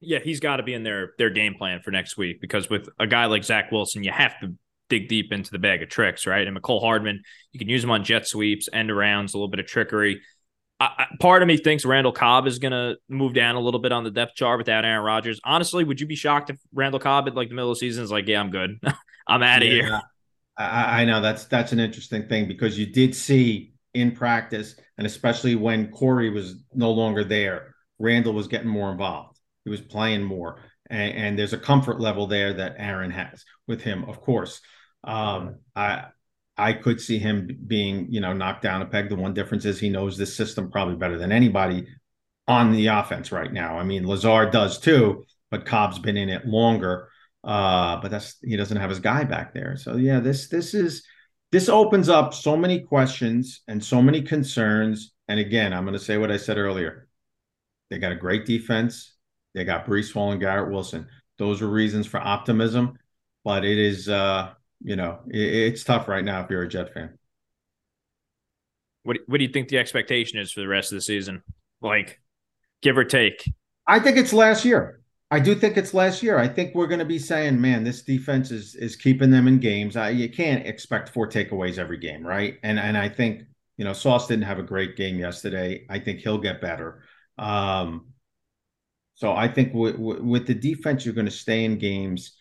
[0.00, 2.88] Yeah, he's got to be in their their game plan for next week because with
[2.98, 4.54] a guy like Zach Wilson, you have to
[4.90, 6.46] dig deep into the bag of tricks, right?
[6.46, 7.22] And Mecole Hardman,
[7.52, 10.20] you can use him on jet sweeps, end arounds, a little bit of trickery.
[10.78, 13.80] I, I, part of me thinks Randall Cobb is going to move down a little
[13.80, 15.40] bit on the depth chart without Aaron Rodgers.
[15.44, 18.04] Honestly, would you be shocked if Randall Cobb at like the middle of the season
[18.04, 18.78] is like, yeah, I'm good,
[19.26, 20.00] I'm out of yeah, here.
[20.56, 25.06] I, I know that's that's an interesting thing because you did see in practice, and
[25.06, 29.38] especially when Corey was no longer there, Randall was getting more involved.
[29.64, 33.82] He was playing more, and, and there's a comfort level there that Aaron has with
[33.82, 34.60] him, of course.
[35.04, 36.06] Um, I
[36.56, 39.08] I could see him being, you know, knocked down a peg.
[39.08, 41.86] The one difference is he knows this system probably better than anybody
[42.46, 43.78] on the offense right now.
[43.78, 47.08] I mean, Lazard does too, but Cobb's been in it longer.
[47.42, 49.76] Uh, but that's he doesn't have his guy back there.
[49.76, 51.02] So yeah, this this is
[51.52, 55.14] this opens up so many questions and so many concerns.
[55.28, 57.08] And again, I'm going to say what I said earlier.
[57.88, 59.14] They got a great defense.
[59.54, 61.08] They got Breece Hall and Garrett Wilson.
[61.38, 62.98] Those are reasons for optimism.
[63.44, 64.52] But it is uh
[64.82, 67.18] you know, it, it's tough right now if you're a Jet fan.
[69.02, 71.42] What What do you think the expectation is for the rest of the season?
[71.80, 72.20] Like,
[72.82, 73.50] give or take.
[73.86, 75.00] I think it's last year.
[75.30, 76.38] I do think it's last year.
[76.38, 79.58] I think we're going to be saying, man, this defense is is keeping them in
[79.58, 79.96] games.
[79.96, 82.58] I, you can't expect four takeaways every game, right?
[82.62, 83.44] And and I think
[83.76, 85.86] you know Sauce didn't have a great game yesterday.
[85.88, 87.02] I think he'll get better.
[87.38, 88.06] Um,
[89.14, 92.36] So I think w- w- with the defense, you're going to stay in games.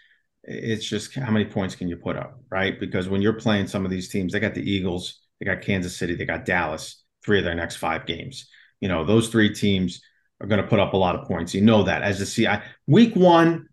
[0.51, 2.79] It's just how many points can you put up, right?
[2.79, 5.95] Because when you're playing some of these teams, they got the Eagles, they got Kansas
[5.95, 8.49] City, they got Dallas, three of their next five games.
[8.81, 10.01] You know, those three teams
[10.41, 11.53] are going to put up a lot of points.
[11.53, 12.63] You know that as a CI.
[12.87, 13.67] Week one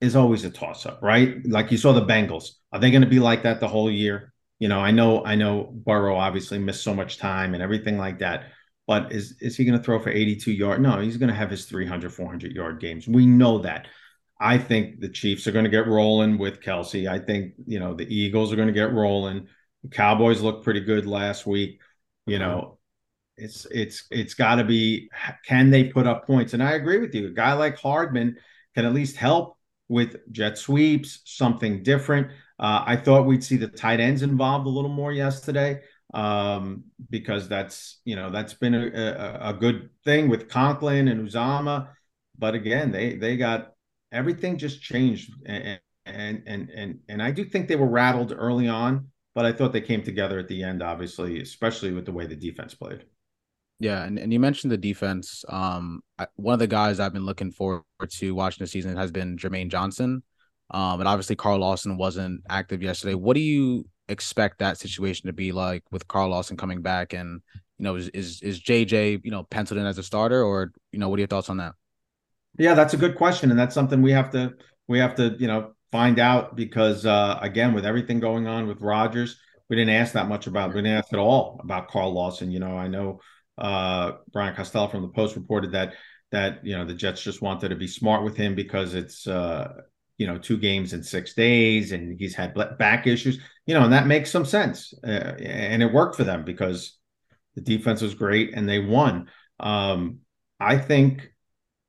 [0.00, 1.44] is always a toss up, right?
[1.44, 2.50] Like you saw the Bengals.
[2.72, 4.32] Are they going to be like that the whole year?
[4.58, 8.20] You know, I know, I know Burrow obviously missed so much time and everything like
[8.20, 8.44] that.
[8.86, 10.80] But is is he going to throw for 82 yards?
[10.80, 13.08] No, he's going to have his 300, 400 yard games.
[13.08, 13.88] We know that.
[14.38, 17.08] I think the Chiefs are going to get rolling with Kelsey.
[17.08, 19.48] I think, you know, the Eagles are going to get rolling.
[19.82, 21.80] The Cowboys looked pretty good last week.
[22.26, 22.78] You know,
[23.36, 25.08] it's it's it's got to be
[25.46, 26.54] can they put up points?
[26.54, 27.28] And I agree with you.
[27.28, 28.36] A guy like Hardman
[28.74, 29.56] can at least help
[29.88, 32.28] with jet sweeps, something different.
[32.58, 35.82] Uh, I thought we'd see the tight ends involved a little more yesterday
[36.14, 41.28] um, because that's you know that's been a, a, a, good thing with Conklin and
[41.28, 41.88] Uzomah.
[42.38, 43.72] But again, they they got
[44.12, 48.68] everything just changed, and and and and and I do think they were rattled early
[48.68, 52.26] on, but I thought they came together at the end, obviously, especially with the way
[52.26, 53.04] the defense played.
[53.78, 55.44] Yeah, and, and you mentioned the defense.
[55.48, 59.10] Um, I, one of the guys I've been looking forward to watching the season has
[59.10, 60.22] been Jermaine Johnson.
[60.70, 63.14] Um, and obviously Carl Lawson wasn't active yesterday.
[63.14, 67.12] What do you expect that situation to be like with Carl Lawson coming back?
[67.12, 67.42] And
[67.78, 70.98] you know, is is, is JJ you know penciled in as a starter, or you
[70.98, 71.72] know, what are your thoughts on that?
[72.58, 74.54] Yeah, that's a good question, and that's something we have to
[74.88, 78.80] we have to you know find out because uh, again, with everything going on with
[78.80, 79.38] Rodgers,
[79.68, 80.70] we didn't ask that much about.
[80.70, 82.50] We didn't ask at all about Carl Lawson.
[82.50, 83.20] You know, I know
[83.58, 85.94] uh, Brian Costello from the Post reported that
[86.32, 89.72] that you know the Jets just wanted to be smart with him because it's uh,
[90.18, 93.38] you know two games in six days and he's had back issues.
[93.66, 96.96] You know, and that makes some sense, uh, and it worked for them because
[97.54, 99.28] the defense was great and they won.
[99.58, 100.20] Um,
[100.60, 101.30] I think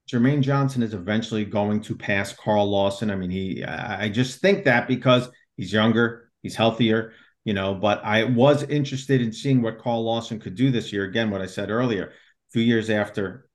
[0.09, 3.11] Jermaine Johnson is eventually going to pass Carl Lawson.
[3.11, 7.13] I mean, he I just think that because he's younger, he's healthier
[7.47, 11.05] you know, but I was interested in seeing what Carl Lawson could do this year.
[11.05, 13.47] Again, what I said earlier, a few years after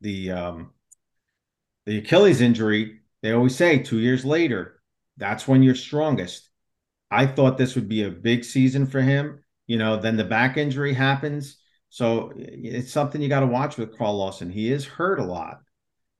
[0.00, 0.70] the um,
[1.84, 4.80] the Achilles injury, they always say two years later,
[5.18, 6.48] that's when you're strongest.
[7.10, 9.44] I thought this would be a big season for him.
[9.66, 11.58] You know, then the back injury happens.
[11.90, 14.48] So it's something you got to watch with Carl Lawson.
[14.48, 15.58] He is hurt a lot.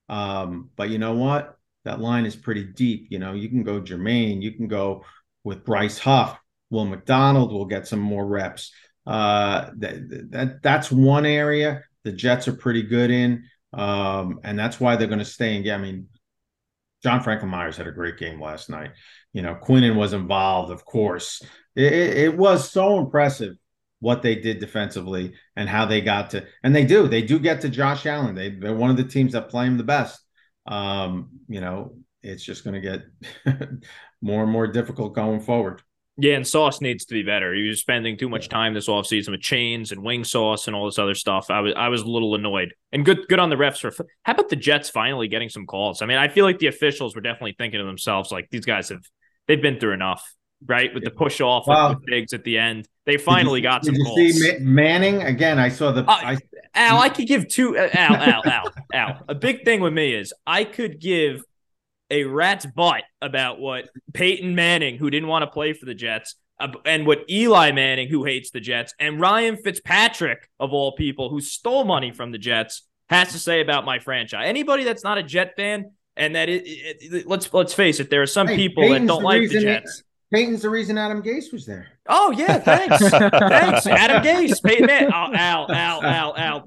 [0.09, 1.57] Um, but you know what?
[1.85, 3.09] That line is pretty deep.
[3.11, 5.05] You know, you can go Jermaine, you can go
[5.45, 6.39] with Bryce Huff,
[6.71, 8.73] Will McDonald will get some more reps.
[9.07, 14.79] Uh, that, that that's one area the Jets are pretty good in, um, and that's
[14.79, 15.65] why they're going to stay in.
[15.65, 16.09] Yeah, I mean,
[17.03, 18.93] John Franklin Myers had a great game last night.
[19.33, 21.43] You know, Quinnen was involved, of course.
[21.75, 23.57] It, it, was so impressive
[24.05, 27.63] what they did defensively and how they got to, and they do, they do get
[27.63, 28.35] to Josh Allen.
[28.35, 30.23] They, they're one of the teams that play him the best.
[30.67, 33.03] Um, you know, it's just going to get
[34.21, 35.81] more and more difficult going forward.
[36.19, 37.55] Yeah, and Sauce needs to be better.
[37.55, 40.85] He was spending too much time this offseason with chains and wing sauce and all
[40.85, 41.51] this other stuff.
[41.51, 42.75] I was I was a little annoyed.
[42.93, 46.03] And good good on the refs for how about the Jets finally getting some calls?
[46.03, 48.91] I mean, I feel like the officials were definitely thinking to themselves, like these guys
[48.91, 49.03] have
[49.49, 50.31] they've been through enough,
[50.67, 50.93] right?
[50.93, 51.95] With the push off wow.
[51.95, 52.89] the Diggs at the end.
[53.07, 55.23] They finally you, got some you see Manning?
[55.23, 56.39] Again, I saw the uh, I,
[56.75, 59.25] Al, I could give two uh, Al, Al, Al, Al.
[59.29, 61.45] A big thing with me is I could give
[62.11, 66.37] a rat's butt about what Peyton Manning, who didn't want to play for the Jets,
[66.85, 71.41] and what Eli Manning, who hates the Jets, and Ryan Fitzpatrick, of all people, who
[71.41, 74.45] stole money from the Jets, has to say about my franchise.
[74.47, 78.11] Anybody that's not a Jet fan, and that it, it, it, let's let's face it,
[78.11, 80.03] there are some hey, people Peyton's that don't like the Jets.
[80.35, 81.87] Peyton's the reason Adam Gase was there.
[82.09, 84.61] Oh yeah, thanks, thanks, Adam Gase.
[84.61, 86.67] Peyton, man, oh, Al, Al, Al, Al.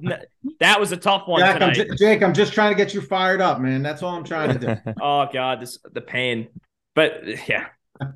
[0.62, 1.68] That was a tough one Jack, tonight.
[1.68, 3.84] I'm j- Jake, I'm just trying to get you fired up, man.
[3.84, 4.94] That's all I'm trying to do.
[5.02, 6.48] oh God, this the pain.
[6.96, 7.68] But yeah,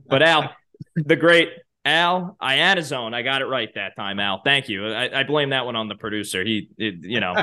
[0.08, 0.56] but Al,
[0.95, 1.49] the great
[1.84, 3.13] Al I Iannazzone.
[3.13, 4.41] I got it right that time, Al.
[4.43, 4.88] Thank you.
[4.88, 6.43] I, I blame that one on the producer.
[6.43, 7.34] He, it, you know,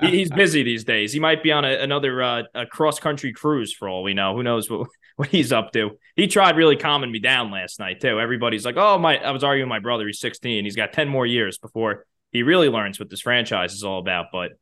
[0.00, 1.12] he, he's busy these days.
[1.12, 4.36] He might be on a, another uh, a cross country cruise for all we know.
[4.36, 5.98] Who knows what what he's up to?
[6.14, 8.20] He tried really calming me down last night too.
[8.20, 10.06] Everybody's like, "Oh my!" I was arguing with my brother.
[10.06, 10.64] He's 16.
[10.64, 14.26] He's got 10 more years before he really learns what this franchise is all about.
[14.30, 14.52] But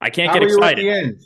[0.00, 1.18] I can't How get excited.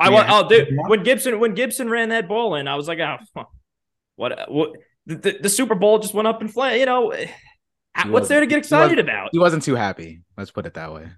[0.00, 0.28] I want.
[0.28, 3.18] Oh, dude, when Gipson when Gipson ran that ball in, I was like, "Oh,
[4.16, 4.72] what what."
[5.08, 6.80] The, the, Super Bowl just went up in flames.
[6.80, 7.14] You know,
[8.06, 9.30] what's there to get excited he about?
[9.32, 10.20] He wasn't too happy.
[10.36, 11.08] Let's put it that way.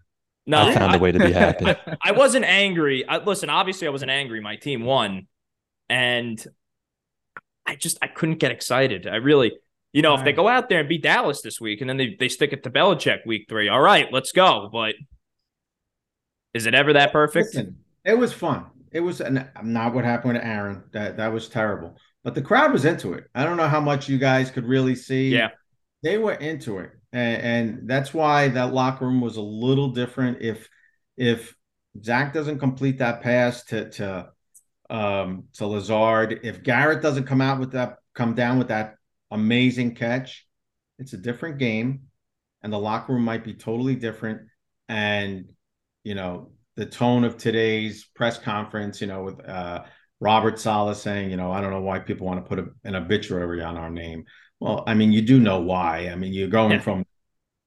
[0.46, 1.66] No, I found I, a way to be happy.
[1.66, 3.06] I, I wasn't angry.
[3.06, 4.40] I, listen, obviously, I wasn't angry.
[4.40, 5.26] My team won,
[5.88, 6.42] and
[7.66, 9.06] I just I couldn't get excited.
[9.06, 9.52] I really,
[9.92, 12.16] you know, if they go out there and beat Dallas this week, and then they
[12.18, 14.68] they stick it to Belichick week three, all right, let's go.
[14.72, 14.94] But
[16.54, 17.54] is it ever that perfect?
[17.54, 18.66] Listen, it was fun.
[18.92, 20.84] It was an, not what happened with Aaron.
[20.92, 21.96] That that was terrible.
[22.22, 23.24] But the crowd was into it.
[23.34, 25.30] I don't know how much you guys could really see.
[25.30, 25.48] Yeah.
[26.02, 26.90] They were into it.
[27.12, 30.42] And, and that's why that locker room was a little different.
[30.42, 30.68] If
[31.16, 31.54] if
[32.02, 34.28] Zach doesn't complete that pass to to
[34.88, 38.96] um to Lazard, if Garrett doesn't come out with that come down with that
[39.30, 40.46] amazing catch,
[40.98, 42.02] it's a different game
[42.62, 44.42] and the locker room might be totally different.
[44.88, 45.52] And
[46.04, 49.84] you know, the tone of today's press conference, you know, with uh,
[50.20, 52.94] Robert Saleh saying, you know, I don't know why people want to put a, an
[52.94, 54.24] obituary on our name.
[54.60, 56.10] Well, I mean, you do know why.
[56.10, 56.80] I mean, you're going yeah.
[56.80, 57.06] from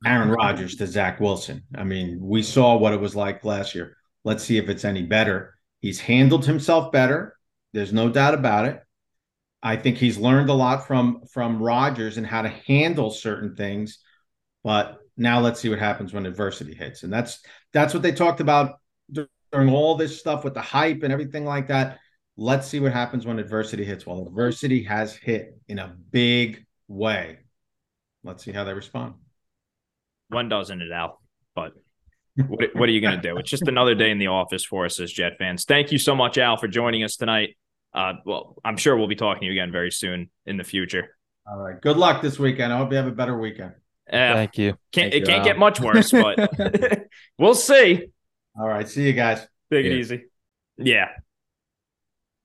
[0.05, 1.63] Aaron Rodgers to Zach Wilson.
[1.75, 3.97] I mean, we saw what it was like last year.
[4.23, 5.55] Let's see if it's any better.
[5.79, 7.35] He's handled himself better.
[7.73, 8.81] There's no doubt about it.
[9.63, 13.99] I think he's learned a lot from from Rodgers and how to handle certain things.
[14.63, 17.03] But now let's see what happens when adversity hits.
[17.03, 17.39] And that's
[17.71, 18.79] that's what they talked about
[19.51, 21.99] during all this stuff with the hype and everything like that.
[22.35, 24.07] Let's see what happens when adversity hits.
[24.07, 27.39] Well, adversity has hit in a big way.
[28.23, 29.15] Let's see how they respond.
[30.29, 31.21] When doesn't it, Al?
[31.55, 31.73] But
[32.35, 33.37] what, what are you going to do?
[33.37, 35.65] It's just another day in the office for us as Jet fans.
[35.65, 37.55] Thank you so much, Al, for joining us tonight.
[37.93, 41.15] Uh, well, I'm sure we'll be talking to you again very soon in the future.
[41.47, 41.79] All right.
[41.79, 42.73] Good luck this weekend.
[42.73, 43.73] I hope you have a better weekend.
[44.11, 44.71] Uh, Thank you.
[44.91, 45.45] Can't, Thank it you, can't Al.
[45.45, 46.51] get much worse, but
[47.37, 48.07] we'll see.
[48.59, 48.87] All right.
[48.87, 49.39] See you guys.
[49.71, 49.91] Take yeah.
[49.91, 50.23] it easy.
[50.77, 51.09] Yeah.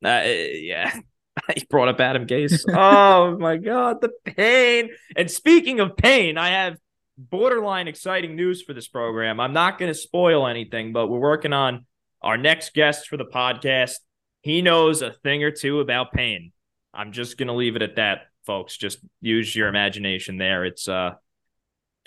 [0.04, 0.98] Uh, yeah.
[1.54, 2.64] he brought up Adam Gase.
[2.68, 4.90] oh my God, the pain.
[5.16, 6.78] And speaking of pain, I have
[7.16, 9.40] borderline exciting news for this program.
[9.40, 11.86] I'm not going to spoil anything, but we're working on
[12.22, 13.96] our next guest for the podcast.
[14.42, 16.52] He knows a thing or two about pain.
[16.94, 18.76] I'm just going to leave it at that, folks.
[18.76, 20.64] Just use your imagination there.
[20.64, 21.14] It's uh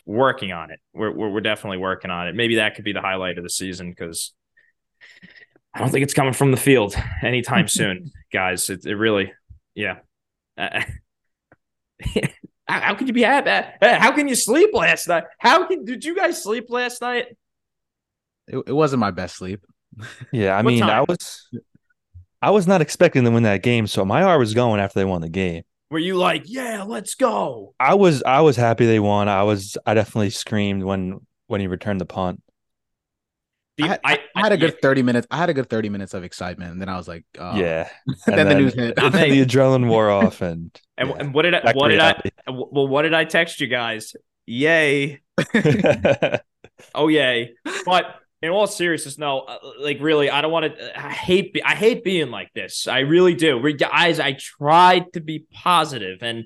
[0.05, 0.79] working on it.
[0.93, 2.35] We're, we're, we're definitely working on it.
[2.35, 4.33] Maybe that could be the highlight of the season because
[5.73, 8.69] I don't think it's coming from the field anytime soon, guys.
[8.69, 9.33] It, it really,
[9.75, 9.99] yeah.
[10.57, 10.81] Uh,
[12.67, 13.67] how, how could you be happy?
[13.81, 15.25] How can you sleep last night?
[15.39, 17.27] How can did you guys sleep last night?
[18.47, 19.65] It, it wasn't my best sleep.
[20.31, 21.49] Yeah, I mean, I was
[22.41, 25.05] I was not expecting to win that game, so my heart was going after they
[25.05, 25.63] won the game.
[25.89, 27.75] Were you like, yeah, let's go?
[27.79, 29.27] I was I was happy they won.
[29.27, 32.41] I was I definitely screamed when when he returned the punt.
[33.83, 35.27] I, had, I, I had a good 30 minutes.
[35.31, 36.71] I had a good 30 minutes of excitement.
[36.71, 37.55] And then I was like, oh.
[37.55, 37.89] yeah.
[38.25, 38.97] then, then, the news hit.
[38.97, 40.41] And then the adrenaline wore off.
[40.41, 43.59] And, and, yeah, and what did I, what did I, well, what did I text
[43.61, 44.15] you guys?
[44.45, 45.21] Yay.
[46.95, 47.53] oh, yay.
[47.85, 50.99] But in all seriousness, no, uh, like really, I don't want to.
[50.99, 51.59] I hate.
[51.63, 52.87] I hate being like this.
[52.87, 53.71] I really do.
[53.73, 56.45] Guys, I tried to be positive, and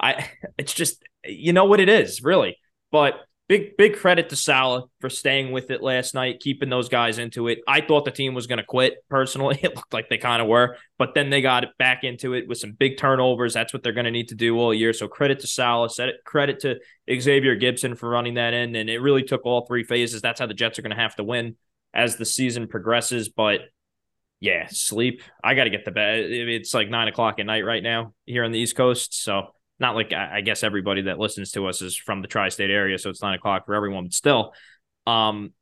[0.00, 0.28] I.
[0.58, 2.58] It's just you know what it is, really.
[2.90, 3.14] But
[3.48, 7.48] big big credit to Saleh for staying with it last night, keeping those guys into
[7.48, 7.60] it.
[7.68, 9.04] I thought the team was going to quit.
[9.08, 12.48] Personally, it looked like they kind of were, but then they got back into it
[12.48, 13.54] with some big turnovers.
[13.54, 14.92] That's what they're going to need to do all year.
[14.92, 15.92] So credit to Saleh,
[16.24, 16.76] credit to
[17.20, 20.22] Xavier Gipson for running that in, and it really took all three phases.
[20.22, 21.56] That's how the Jets are going to have to win
[21.94, 23.28] as the season progresses.
[23.28, 23.60] But
[24.40, 25.22] yeah, sleep.
[25.42, 26.24] I got to get to bed.
[26.30, 29.94] It's like nine o'clock at night right now here on the East Coast, so not
[29.94, 33.22] like I guess everybody that listens to us is from the tri-state area, so it's
[33.22, 34.04] nine o'clock for everyone.
[34.04, 34.52] But still,
[35.06, 35.52] um,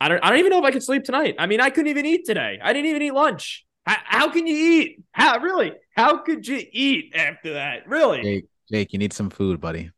[0.00, 1.36] I don't I don't even know if I could sleep tonight.
[1.38, 2.58] I mean, I couldn't even eat today.
[2.62, 3.66] I didn't even eat lunch.
[3.86, 5.02] How, how can you eat?
[5.12, 5.72] How really?
[5.96, 7.88] How could you eat after that?
[7.88, 8.22] Really?
[8.22, 9.90] Jake, Jake, you need some food, buddy.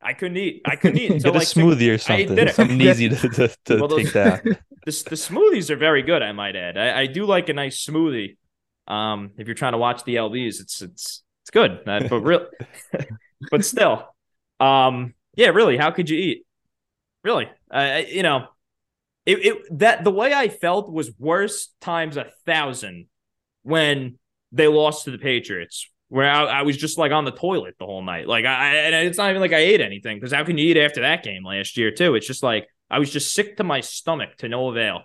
[0.00, 0.62] I couldn't eat.
[0.64, 2.48] I couldn't eat until Get a like smoothie or something.
[2.52, 4.44] Something easy to, to, to well, those, take that.
[4.86, 6.22] The, the smoothies are very good.
[6.22, 6.78] I might add.
[6.78, 8.36] I, I do like a nice smoothie.
[8.86, 12.48] Um, if you're trying to watch the LBs, it's it's it's good, but real,
[13.52, 14.08] but still,
[14.58, 16.46] um, yeah, really, how could you eat?
[17.22, 18.48] Really, uh, you know,
[19.24, 23.06] it, it that the way I felt was worse times a thousand
[23.62, 24.18] when
[24.50, 27.86] they lost to the Patriots, where I, I was just like on the toilet the
[27.86, 28.26] whole night.
[28.26, 30.76] Like I, and it's not even like I ate anything because how can you eat
[30.76, 32.16] after that game last year too?
[32.16, 35.02] It's just like I was just sick to my stomach to no avail.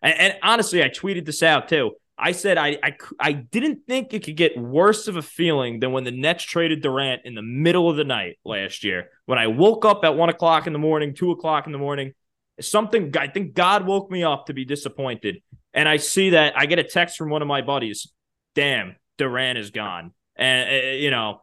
[0.00, 1.96] And, and honestly, I tweeted this out too.
[2.18, 5.92] I said I, I I didn't think it could get worse of a feeling than
[5.92, 9.10] when the Nets traded Durant in the middle of the night last year.
[9.26, 12.14] When I woke up at one o'clock in the morning, two o'clock in the morning,
[12.60, 15.42] something I think God woke me up to be disappointed.
[15.74, 18.10] And I see that I get a text from one of my buddies.
[18.54, 21.42] Damn, Durant is gone, and uh, you know,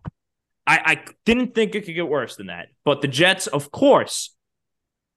[0.66, 2.70] I I didn't think it could get worse than that.
[2.84, 4.36] But the Jets, of course,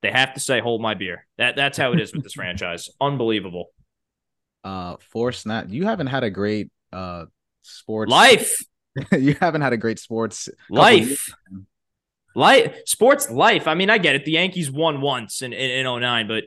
[0.03, 1.27] they have to say hold my beer.
[1.39, 2.91] That that's how it is with this franchise.
[3.01, 3.71] Unbelievable
[4.67, 7.25] uh for snap you haven't had a great uh
[7.63, 8.53] sports life
[9.13, 11.31] you haven't had a great sports life
[12.35, 16.01] life sports life i mean i get it the yankees won once in in, in
[16.01, 16.45] 09 but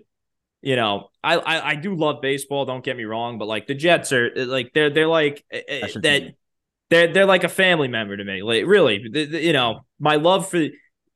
[0.62, 2.66] you know, I, I I do love baseball.
[2.66, 5.94] Don't get me wrong, but like the Jets are like they're they're like eh, That's
[5.94, 6.24] that.
[6.90, 8.44] They're they're like a family member to me.
[8.44, 10.66] Like really, the- the- you know, my love for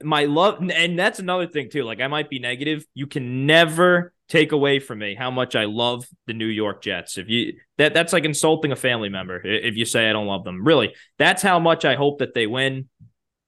[0.02, 1.84] my love, and that's another thing too.
[1.84, 2.86] Like I might be negative.
[2.94, 7.18] You can never take away from me how much I love the New York Jets.
[7.18, 10.44] If you that that's like insulting a family member if you say I don't love
[10.44, 10.64] them.
[10.66, 12.90] Really, that's how much I hope that they win.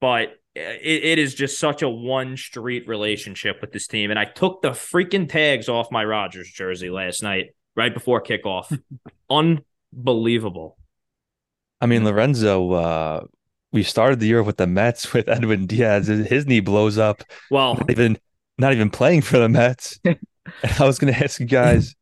[0.02, 4.10] But it, it is just such a one street relationship with this team.
[4.10, 8.78] And I took the freaking tags off my Rodgers jersey last night right before kickoff.
[9.30, 10.78] Unbelievable.
[11.82, 13.24] I mean, Lorenzo, uh,
[13.72, 16.08] we started the year with the Mets with Edwin Diaz.
[16.08, 18.18] His knee blows up, Well, not even
[18.58, 20.00] not even playing for the Mets.
[20.64, 21.96] and I was going to ask you guys,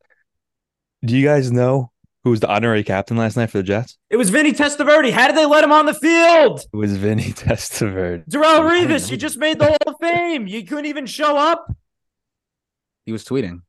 [1.03, 1.91] do you guys know
[2.23, 3.97] who was the honorary captain last night for the Jets?
[4.09, 5.11] it was Vinny Testaverde.
[5.11, 6.61] How did they let him on the field?
[6.71, 8.27] It was Vinny Testaverde.
[8.29, 10.47] Darrelle I Revis, you just made the Hall of Fame.
[10.47, 11.67] You couldn't even show up.
[13.05, 13.61] He was tweeting.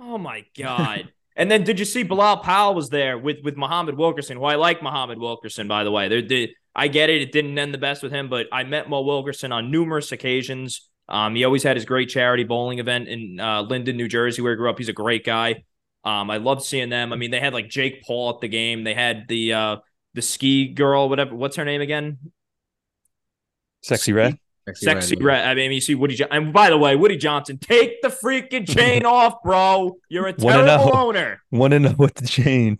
[0.00, 1.12] Oh my god!
[1.36, 4.56] and then did you see Bilal Powell was there with with Muhammad Wilkerson, who I
[4.56, 6.08] like Muhammad Wilkerson by the way.
[6.08, 8.88] They did I get it; it didn't end the best with him, but I met
[8.88, 10.88] Mo Wilkerson on numerous occasions.
[11.12, 14.52] Um, he always had his great charity bowling event in uh, Linden, New Jersey, where
[14.52, 14.78] he grew up.
[14.78, 15.62] He's a great guy.
[16.04, 17.12] Um, I loved seeing them.
[17.12, 18.82] I mean, they had like Jake Paul at the game.
[18.82, 19.76] They had the uh
[20.14, 21.34] the ski girl, whatever.
[21.36, 22.18] What's her name again?
[23.84, 24.38] Sexyy Red.
[24.68, 25.24] Sexyy Red.
[25.24, 25.44] red.
[25.46, 26.14] I mean, you see Woody.
[26.14, 29.96] Jo- and by the way, Woody Johnson, take the freaking chain off, bro.
[30.08, 30.92] You're a Wanna terrible know?
[31.08, 31.42] owner.
[31.50, 32.78] Want to know what the chain?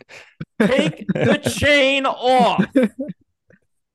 [0.61, 2.65] Take the chain off.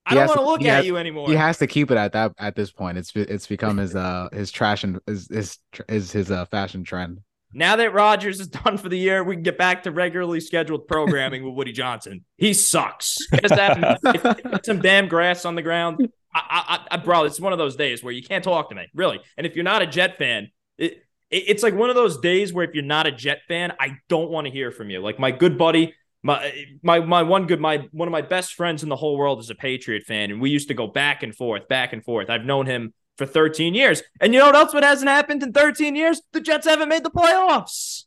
[0.10, 1.28] I don't want to look at has- you anymore.
[1.28, 2.98] He has to keep it at that at this point.
[2.98, 7.20] It's it's become his uh his trash and his his his, his uh fashion trend.
[7.54, 10.88] now that Rodgers is done for the year, we can get back to regularly scheduled
[10.88, 12.24] programming with Woody Johnson.
[12.38, 13.18] He sucks.
[13.32, 16.10] Get that- get some damn grass on the ground.
[16.34, 18.86] I, I, I, bro, it's one of those days where you can't talk to me,
[18.94, 19.20] really.
[19.38, 22.54] And if you're not a Jet fan, it, it it's like one of those days
[22.54, 25.00] where if you're not a Jet fan, I don't want to hear from you.
[25.00, 25.96] Like my good buddy,
[26.28, 29.40] my my my one good my one of my best friends in the whole world
[29.40, 32.30] is a Patriot fan, and we used to go back and forth, back and forth.
[32.30, 34.74] I've known him for 13 years, and you know what else?
[34.74, 36.22] What hasn't happened in 13 years?
[36.34, 38.04] The Jets haven't made the playoffs.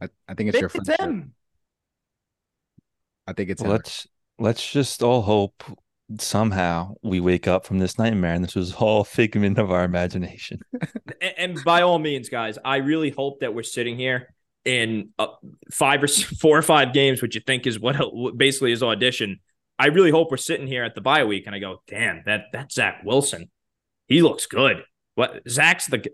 [0.00, 0.86] I, I think it's your friend.
[0.88, 1.34] it's him.
[3.26, 3.76] I think it's Well, him.
[3.78, 4.06] let's
[4.38, 5.64] let's just all hope
[6.18, 10.60] somehow we wake up from this nightmare and this was all figment of our imagination.
[11.20, 14.34] and, and by all means, guys, I really hope that we're sitting here
[14.64, 15.28] in uh,
[15.70, 16.08] five or
[16.40, 19.40] four or five games, which you think is what what basically his audition.
[19.78, 22.46] I really hope we're sitting here at the bye week, and I go, "Damn, that
[22.52, 23.50] that's Zach Wilson.
[24.08, 24.84] He looks good.
[25.14, 26.04] What Zach's the."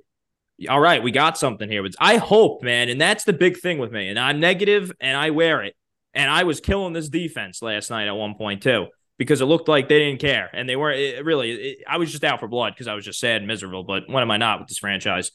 [0.68, 1.86] All right, we got something here.
[2.00, 4.08] I hope, man, and that's the big thing with me.
[4.08, 5.76] And I'm negative, and I wear it.
[6.14, 8.88] And I was killing this defense last night at one point too,
[9.18, 11.52] because it looked like they didn't care, and they weren't it, really.
[11.52, 13.84] It, I was just out for blood because I was just sad and miserable.
[13.84, 15.30] But when am I not with this franchise?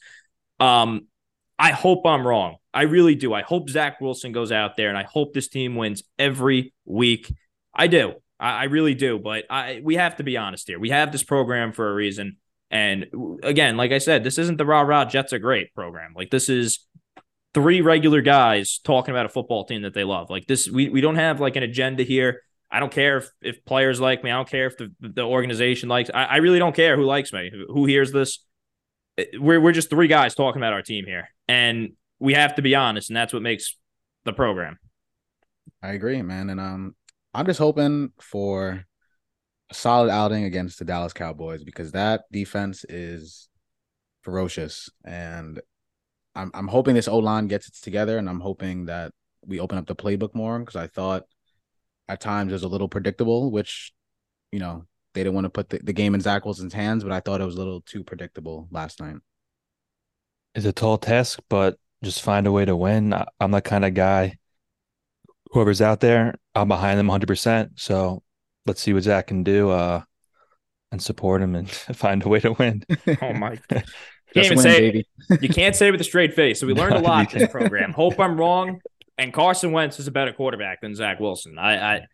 [0.60, 1.06] Um,
[1.58, 2.56] I hope I'm wrong.
[2.72, 3.32] I really do.
[3.32, 7.32] I hope Zach Wilson goes out there, and I hope this team wins every week.
[7.74, 8.14] I do.
[8.40, 9.18] I, I really do.
[9.18, 10.78] But I we have to be honest here.
[10.78, 12.38] We have this program for a reason.
[12.70, 13.06] And
[13.42, 16.12] again, like I said, this isn't the rah rah Jets are great program.
[16.16, 16.80] Like this is
[17.54, 20.28] three regular guys talking about a football team that they love.
[20.28, 22.42] Like this, we, we don't have like an agenda here.
[22.70, 24.32] I don't care if, if players like me.
[24.32, 26.10] I don't care if the, the organization likes.
[26.12, 27.50] I, I really don't care who likes me.
[27.52, 28.44] Who, who hears this?
[29.38, 32.74] We're we're just three guys talking about our team here, and we have to be
[32.74, 33.76] honest, and that's what makes
[34.24, 34.78] the program.
[35.82, 36.50] I agree, man.
[36.50, 36.96] And um,
[37.32, 38.84] I'm just hoping for
[39.70, 43.48] a solid outing against the Dallas Cowboys because that defense is
[44.22, 45.60] ferocious, and
[46.34, 49.12] I'm I'm hoping this O line gets it together, and I'm hoping that
[49.46, 51.24] we open up the playbook more because I thought
[52.08, 53.92] at times it was a little predictable, which
[54.50, 57.12] you know they didn't want to put the, the game in Zach Wilson's hands, but
[57.12, 59.16] I thought it was a little too predictable last night.
[60.54, 63.14] It's a tall task, but just find a way to win.
[63.14, 64.36] I, I'm the kind of guy.
[65.52, 67.26] Whoever's out there, I'm behind them 100.
[67.26, 68.22] percent So
[68.66, 70.02] let's see what Zach can do, uh,
[70.92, 72.84] and support him and find a way to win.
[73.22, 73.58] Oh my!
[73.68, 73.84] God.
[74.34, 75.06] Can't Just even win, say baby.
[75.40, 76.58] you can't say it with a straight face.
[76.58, 77.92] So we learned a lot in this program.
[77.92, 78.80] Hope I'm wrong.
[79.16, 81.56] And Carson Wentz is a better quarterback than Zach Wilson.
[81.56, 82.06] I, I, I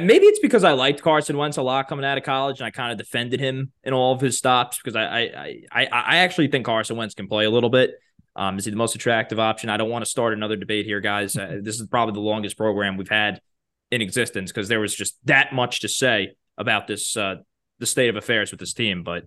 [0.00, 2.70] maybe it's because I liked Carson Wentz a lot coming out of college, and I
[2.70, 6.48] kind of defended him in all of his stops because I, I, I, I actually
[6.48, 7.94] think Carson Wentz can play a little bit.
[8.34, 9.70] Um, is he the most attractive option?
[9.70, 11.36] I don't want to start another debate here, guys.
[11.36, 13.40] Uh, this is probably the longest program we've had
[13.90, 17.36] in existence because there was just that much to say about this, uh,
[17.78, 19.02] the state of affairs with this team.
[19.02, 19.24] But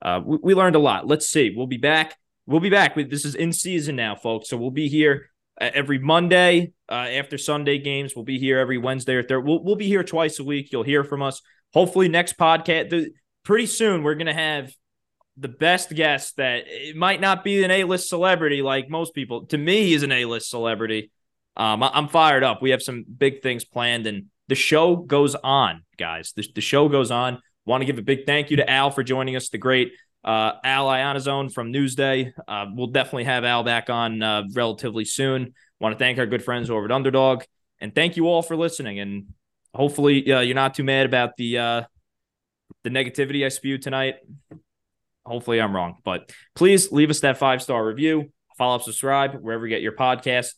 [0.00, 1.08] uh, we, we learned a lot.
[1.08, 1.52] Let's see.
[1.56, 2.16] We'll be back.
[2.46, 2.94] We'll be back.
[2.94, 4.48] This is in season now, folks.
[4.48, 5.30] So we'll be here
[5.60, 8.14] every Monday uh, after Sunday games.
[8.14, 9.44] We'll be here every Wednesday or third.
[9.44, 10.72] We'll, we'll be here twice a week.
[10.72, 11.42] You'll hear from us.
[11.72, 12.90] Hopefully, next podcast.
[12.90, 13.10] The,
[13.44, 14.72] pretty soon, we're going to have
[15.36, 19.46] the best guest that it might not be an A-list celebrity like most people.
[19.46, 21.10] To me, he's an A-list celebrity.
[21.56, 22.62] Um, I'm fired up.
[22.62, 26.32] We have some big things planned, and the show goes on, guys.
[26.34, 27.40] The, the show goes on.
[27.64, 29.92] Want to give a big thank you to Al for joining us, the great
[30.24, 32.32] uh, Al Iannazzone from Newsday.
[32.46, 35.54] Uh, we'll definitely have Al back on uh, relatively soon.
[35.80, 37.42] Want to thank our good friends over at Underdog,
[37.80, 39.00] and thank you all for listening.
[39.00, 39.26] And
[39.74, 41.82] hopefully, uh, you're not too mad about the uh,
[42.84, 44.16] the negativity I spewed tonight.
[45.24, 49.66] Hopefully, I'm wrong, but please leave us that five star review, follow up, subscribe wherever
[49.66, 50.54] you get your podcast.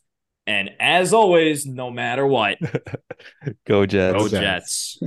[0.46, 2.58] And as always, no matter what,
[3.66, 4.18] Go Jets.
[4.18, 4.98] go Jets.